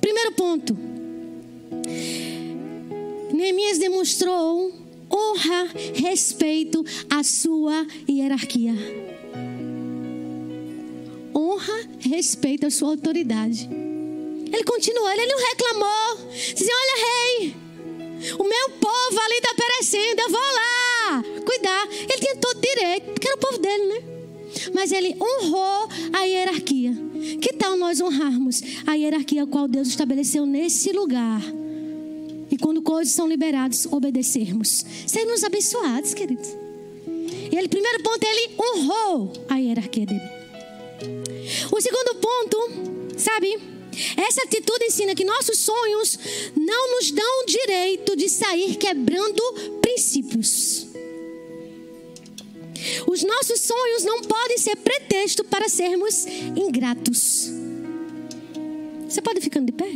Primeiro 0.00 0.32
ponto. 0.32 0.76
Neemias 3.32 3.78
demonstrou 3.78 4.72
honra, 5.12 5.68
respeito 5.94 6.84
à 7.10 7.22
sua 7.22 7.86
hierarquia. 8.08 8.74
Honra, 11.34 11.88
respeito 12.00 12.66
à 12.66 12.70
sua 12.70 12.90
autoridade. 12.90 13.68
Ele 14.52 14.64
continuou, 14.64 15.10
ele 15.10 15.26
não 15.26 15.38
reclamou. 15.38 16.30
Dizia: 16.32 16.74
Olha, 16.74 17.06
rei, 17.06 17.54
o 18.38 18.44
meu 18.44 18.70
povo 18.78 19.20
ali 19.24 19.34
está 19.34 19.54
perecendo, 19.54 20.20
eu 20.20 20.30
vou 20.30 20.40
lá 20.40 21.24
cuidar. 21.44 21.88
Ele 21.90 22.18
tinha 22.18 22.36
todo 22.36 22.60
direito, 22.60 23.12
porque 23.12 23.28
era 23.28 23.36
o 23.36 23.40
povo 23.40 23.58
dele, 23.58 23.86
né? 23.86 24.02
Mas 24.74 24.92
ele 24.92 25.16
honrou 25.20 25.88
a 26.12 26.22
hierarquia. 26.22 26.92
Que 27.40 27.52
tal 27.52 27.76
nós 27.76 28.00
honrarmos 28.00 28.62
a 28.86 28.94
hierarquia 28.94 29.44
a 29.44 29.46
qual 29.46 29.68
Deus 29.68 29.88
estabeleceu 29.88 30.44
nesse 30.46 30.92
lugar? 30.92 31.42
E 32.50 32.58
quando 32.58 32.82
coisas 32.82 33.14
são 33.14 33.28
liberadas, 33.28 33.86
obedecermos. 33.86 34.84
Sermos 35.06 35.44
abençoados, 35.44 36.14
queridos. 36.14 36.48
E 37.50 37.56
ele, 37.56 37.68
primeiro 37.68 38.02
ponto, 38.02 38.24
ele 38.24 38.54
honrou 38.58 39.32
a 39.48 39.56
hierarquia 39.56 40.06
dele. 40.06 40.20
O 41.70 41.80
segundo 41.80 42.14
ponto, 42.16 43.18
sabe? 43.18 43.58
Essa 44.16 44.42
atitude 44.42 44.84
ensina 44.84 45.14
que 45.14 45.24
nossos 45.24 45.58
sonhos 45.58 46.18
não 46.56 46.96
nos 46.96 47.10
dão 47.10 47.46
direito 47.46 48.16
de 48.16 48.28
sair 48.28 48.76
quebrando 48.76 49.42
princípios. 49.82 50.86
Os 53.06 53.22
nossos 53.22 53.60
sonhos 53.60 54.04
não 54.04 54.22
podem 54.22 54.58
ser 54.58 54.76
pretexto 54.76 55.44
para 55.44 55.68
sermos 55.68 56.24
ingratos. 56.56 57.50
Você 59.08 59.20
pode 59.20 59.40
ficando 59.40 59.66
de 59.66 59.72
pé? 59.72 59.90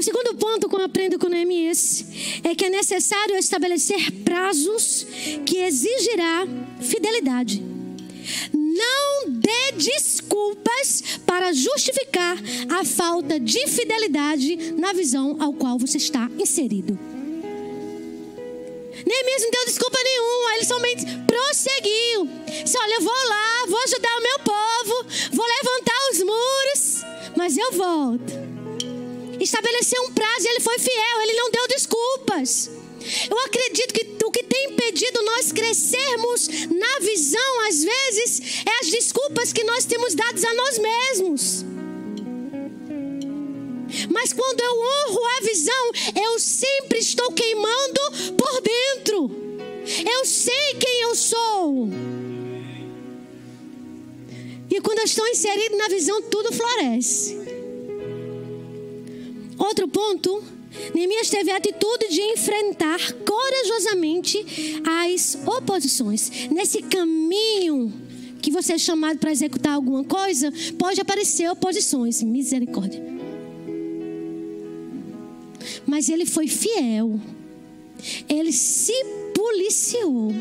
O 0.00 0.02
segundo 0.02 0.34
ponto 0.34 0.66
que 0.66 0.74
eu 0.74 0.82
aprendo 0.82 1.18
com 1.18 1.28
Neemias 1.28 2.06
é 2.42 2.54
que 2.54 2.64
é 2.64 2.70
necessário 2.70 3.36
estabelecer 3.36 4.10
prazos 4.24 5.06
que 5.44 5.58
exigirá 5.58 6.48
fidelidade. 6.80 7.62
Não 8.50 9.28
dê 9.28 9.72
desculpas 9.76 11.18
para 11.26 11.52
justificar 11.52 12.38
a 12.70 12.82
falta 12.82 13.38
de 13.38 13.66
fidelidade 13.66 14.72
na 14.78 14.94
visão 14.94 15.36
ao 15.38 15.52
qual 15.52 15.78
você 15.78 15.98
está 15.98 16.30
inserido. 16.38 16.98
Neemias 19.06 19.42
não 19.42 19.50
deu 19.50 19.66
desculpa 19.66 19.98
nenhuma, 20.02 20.54
ele 20.56 20.64
somente 20.64 21.04
prosseguiu. 21.26 22.26
Disse: 22.64 22.78
Olha, 22.78 22.94
eu 22.94 23.02
vou 23.02 23.28
lá, 23.28 23.66
vou 23.68 23.82
ajudar 23.82 24.16
o 24.16 24.22
meu 24.22 24.38
povo, 24.38 25.06
vou 25.32 25.46
levantar 25.46 26.10
os 26.10 26.22
muros, 26.22 27.04
mas 27.36 27.58
eu 27.58 27.72
volto 27.72 28.49
estabeleceu 29.44 30.02
um 30.04 30.12
prazo 30.12 30.46
e 30.46 30.48
ele 30.48 30.60
foi 30.60 30.78
fiel, 30.78 31.22
ele 31.22 31.34
não 31.34 31.50
deu 31.50 31.68
desculpas. 31.68 32.70
Eu 33.30 33.38
acredito 33.46 33.94
que 33.94 34.24
o 34.24 34.30
que 34.30 34.44
tem 34.44 34.72
impedido 34.72 35.22
nós 35.22 35.50
crescermos 35.52 36.48
na 36.68 36.98
visão, 37.00 37.68
às 37.68 37.82
vezes, 37.82 38.62
é 38.66 38.80
as 38.80 38.90
desculpas 38.90 39.52
que 39.52 39.64
nós 39.64 39.84
temos 39.84 40.14
dadas 40.14 40.44
a 40.44 40.54
nós 40.54 40.78
mesmos. 40.78 41.64
Mas 44.10 44.32
quando 44.32 44.60
eu 44.60 44.72
honro 44.72 45.20
a 45.38 45.40
visão, 45.40 45.90
eu 46.22 46.38
sempre 46.38 46.98
estou 46.98 47.32
queimando 47.32 48.00
por 48.36 48.60
dentro. 48.60 49.30
Eu 50.14 50.24
sei 50.24 50.74
quem 50.78 51.00
eu 51.02 51.16
sou. 51.16 51.88
E 54.70 54.80
quando 54.80 54.98
eu 54.98 55.04
estou 55.04 55.26
inserido 55.26 55.76
na 55.76 55.88
visão, 55.88 56.22
tudo 56.22 56.52
floresce. 56.52 57.39
Outro 59.60 59.86
ponto, 59.86 60.42
Neemias 60.94 61.28
teve 61.28 61.50
a 61.50 61.58
atitude 61.58 62.08
de 62.08 62.22
enfrentar 62.22 62.98
corajosamente 63.26 64.42
as 65.04 65.38
oposições. 65.46 66.48
Nesse 66.50 66.80
caminho 66.80 67.92
que 68.40 68.50
você 68.50 68.72
é 68.72 68.78
chamado 68.78 69.18
para 69.18 69.30
executar 69.30 69.74
alguma 69.74 70.02
coisa, 70.02 70.50
pode 70.78 70.98
aparecer 70.98 71.50
oposições. 71.50 72.22
Misericórdia. 72.22 73.04
Mas 75.86 76.08
ele 76.08 76.24
foi 76.24 76.46
fiel. 76.48 77.20
Ele 78.26 78.50
se 78.50 78.94
policiou. 79.34 80.32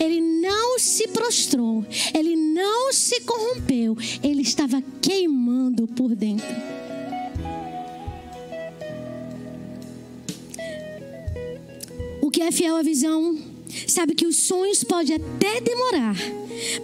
Ele 0.00 0.22
não 0.22 0.78
se 0.78 1.06
prostrou. 1.08 1.84
Ele 2.14 2.34
não 2.34 2.94
se 2.94 3.20
corrompeu. 3.20 3.94
Ele 4.22 4.40
estava 4.40 4.82
queimando 5.02 5.86
por 5.86 6.16
dentro. 6.16 6.83
Que 12.34 12.42
é 12.42 12.50
fiel 12.50 12.74
à 12.74 12.82
visão 12.82 13.38
sabe 13.86 14.12
que 14.12 14.26
os 14.26 14.34
sonhos 14.34 14.82
podem 14.82 15.14
até 15.14 15.60
demorar, 15.60 16.16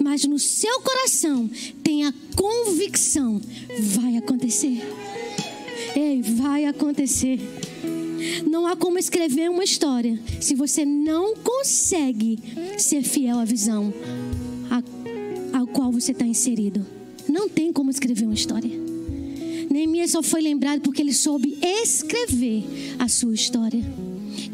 mas 0.01 0.25
no 0.25 0.39
seu 0.39 0.81
coração 0.81 1.51
tem 1.83 2.07
a 2.07 2.15
convicção: 2.37 3.41
vai 3.81 4.17
acontecer. 4.17 4.81
Ei, 5.97 6.23
vai 6.23 6.67
acontecer. 6.67 7.41
Não 8.49 8.65
há 8.65 8.77
como 8.77 8.97
escrever 8.97 9.51
uma 9.51 9.65
história 9.65 10.21
se 10.41 10.55
você 10.55 10.85
não 10.85 11.35
consegue 11.35 12.39
ser 12.79 13.03
fiel 13.03 13.41
à 13.41 13.45
visão 13.45 13.93
a, 14.71 15.59
ao 15.59 15.67
qual 15.67 15.91
você 15.91 16.13
está 16.13 16.25
inserido. 16.25 16.87
Não 17.29 17.49
tem 17.49 17.73
como 17.73 17.91
escrever 17.91 18.25
uma 18.25 18.35
história. 18.35 18.71
Neemias 19.69 20.13
só 20.13 20.23
foi 20.23 20.43
lembrado 20.43 20.81
porque 20.81 21.03
ele 21.03 21.13
soube 21.13 21.59
escrever 21.61 22.65
a 23.01 23.09
sua 23.09 23.35
história. 23.35 23.83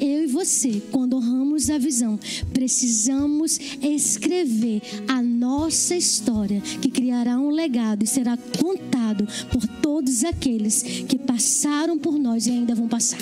Eu 0.00 0.24
e 0.24 0.26
você, 0.26 0.82
quando 0.92 1.16
honramos 1.16 1.70
a 1.70 1.78
visão, 1.78 2.18
precisamos 2.52 3.58
escrever 3.82 4.82
a 5.08 5.22
nossa 5.22 5.96
história, 5.96 6.60
que 6.60 6.90
criará 6.90 7.38
um 7.38 7.50
legado 7.50 8.02
e 8.02 8.06
será 8.06 8.36
contado 8.36 9.26
por 9.50 9.66
todos 9.80 10.24
aqueles 10.24 10.82
que 10.82 11.18
passaram 11.18 11.98
por 11.98 12.18
nós 12.18 12.46
e 12.46 12.50
ainda 12.50 12.74
vão 12.74 12.88
passar. 12.88 13.20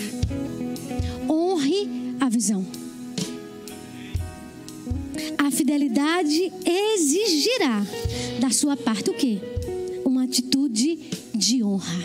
Honre 1.29 1.89
a 2.20 2.29
visão. 2.29 2.66
A 5.39 5.51
fidelidade 5.51 6.53
exigirá 6.64 7.87
da 8.41 8.51
sua 8.51 8.77
parte 8.77 9.11
o 9.11 9.14
quê? 9.14 9.39
Uma 10.05 10.25
atitude 10.25 10.99
de 11.35 11.62
honra. 11.62 12.05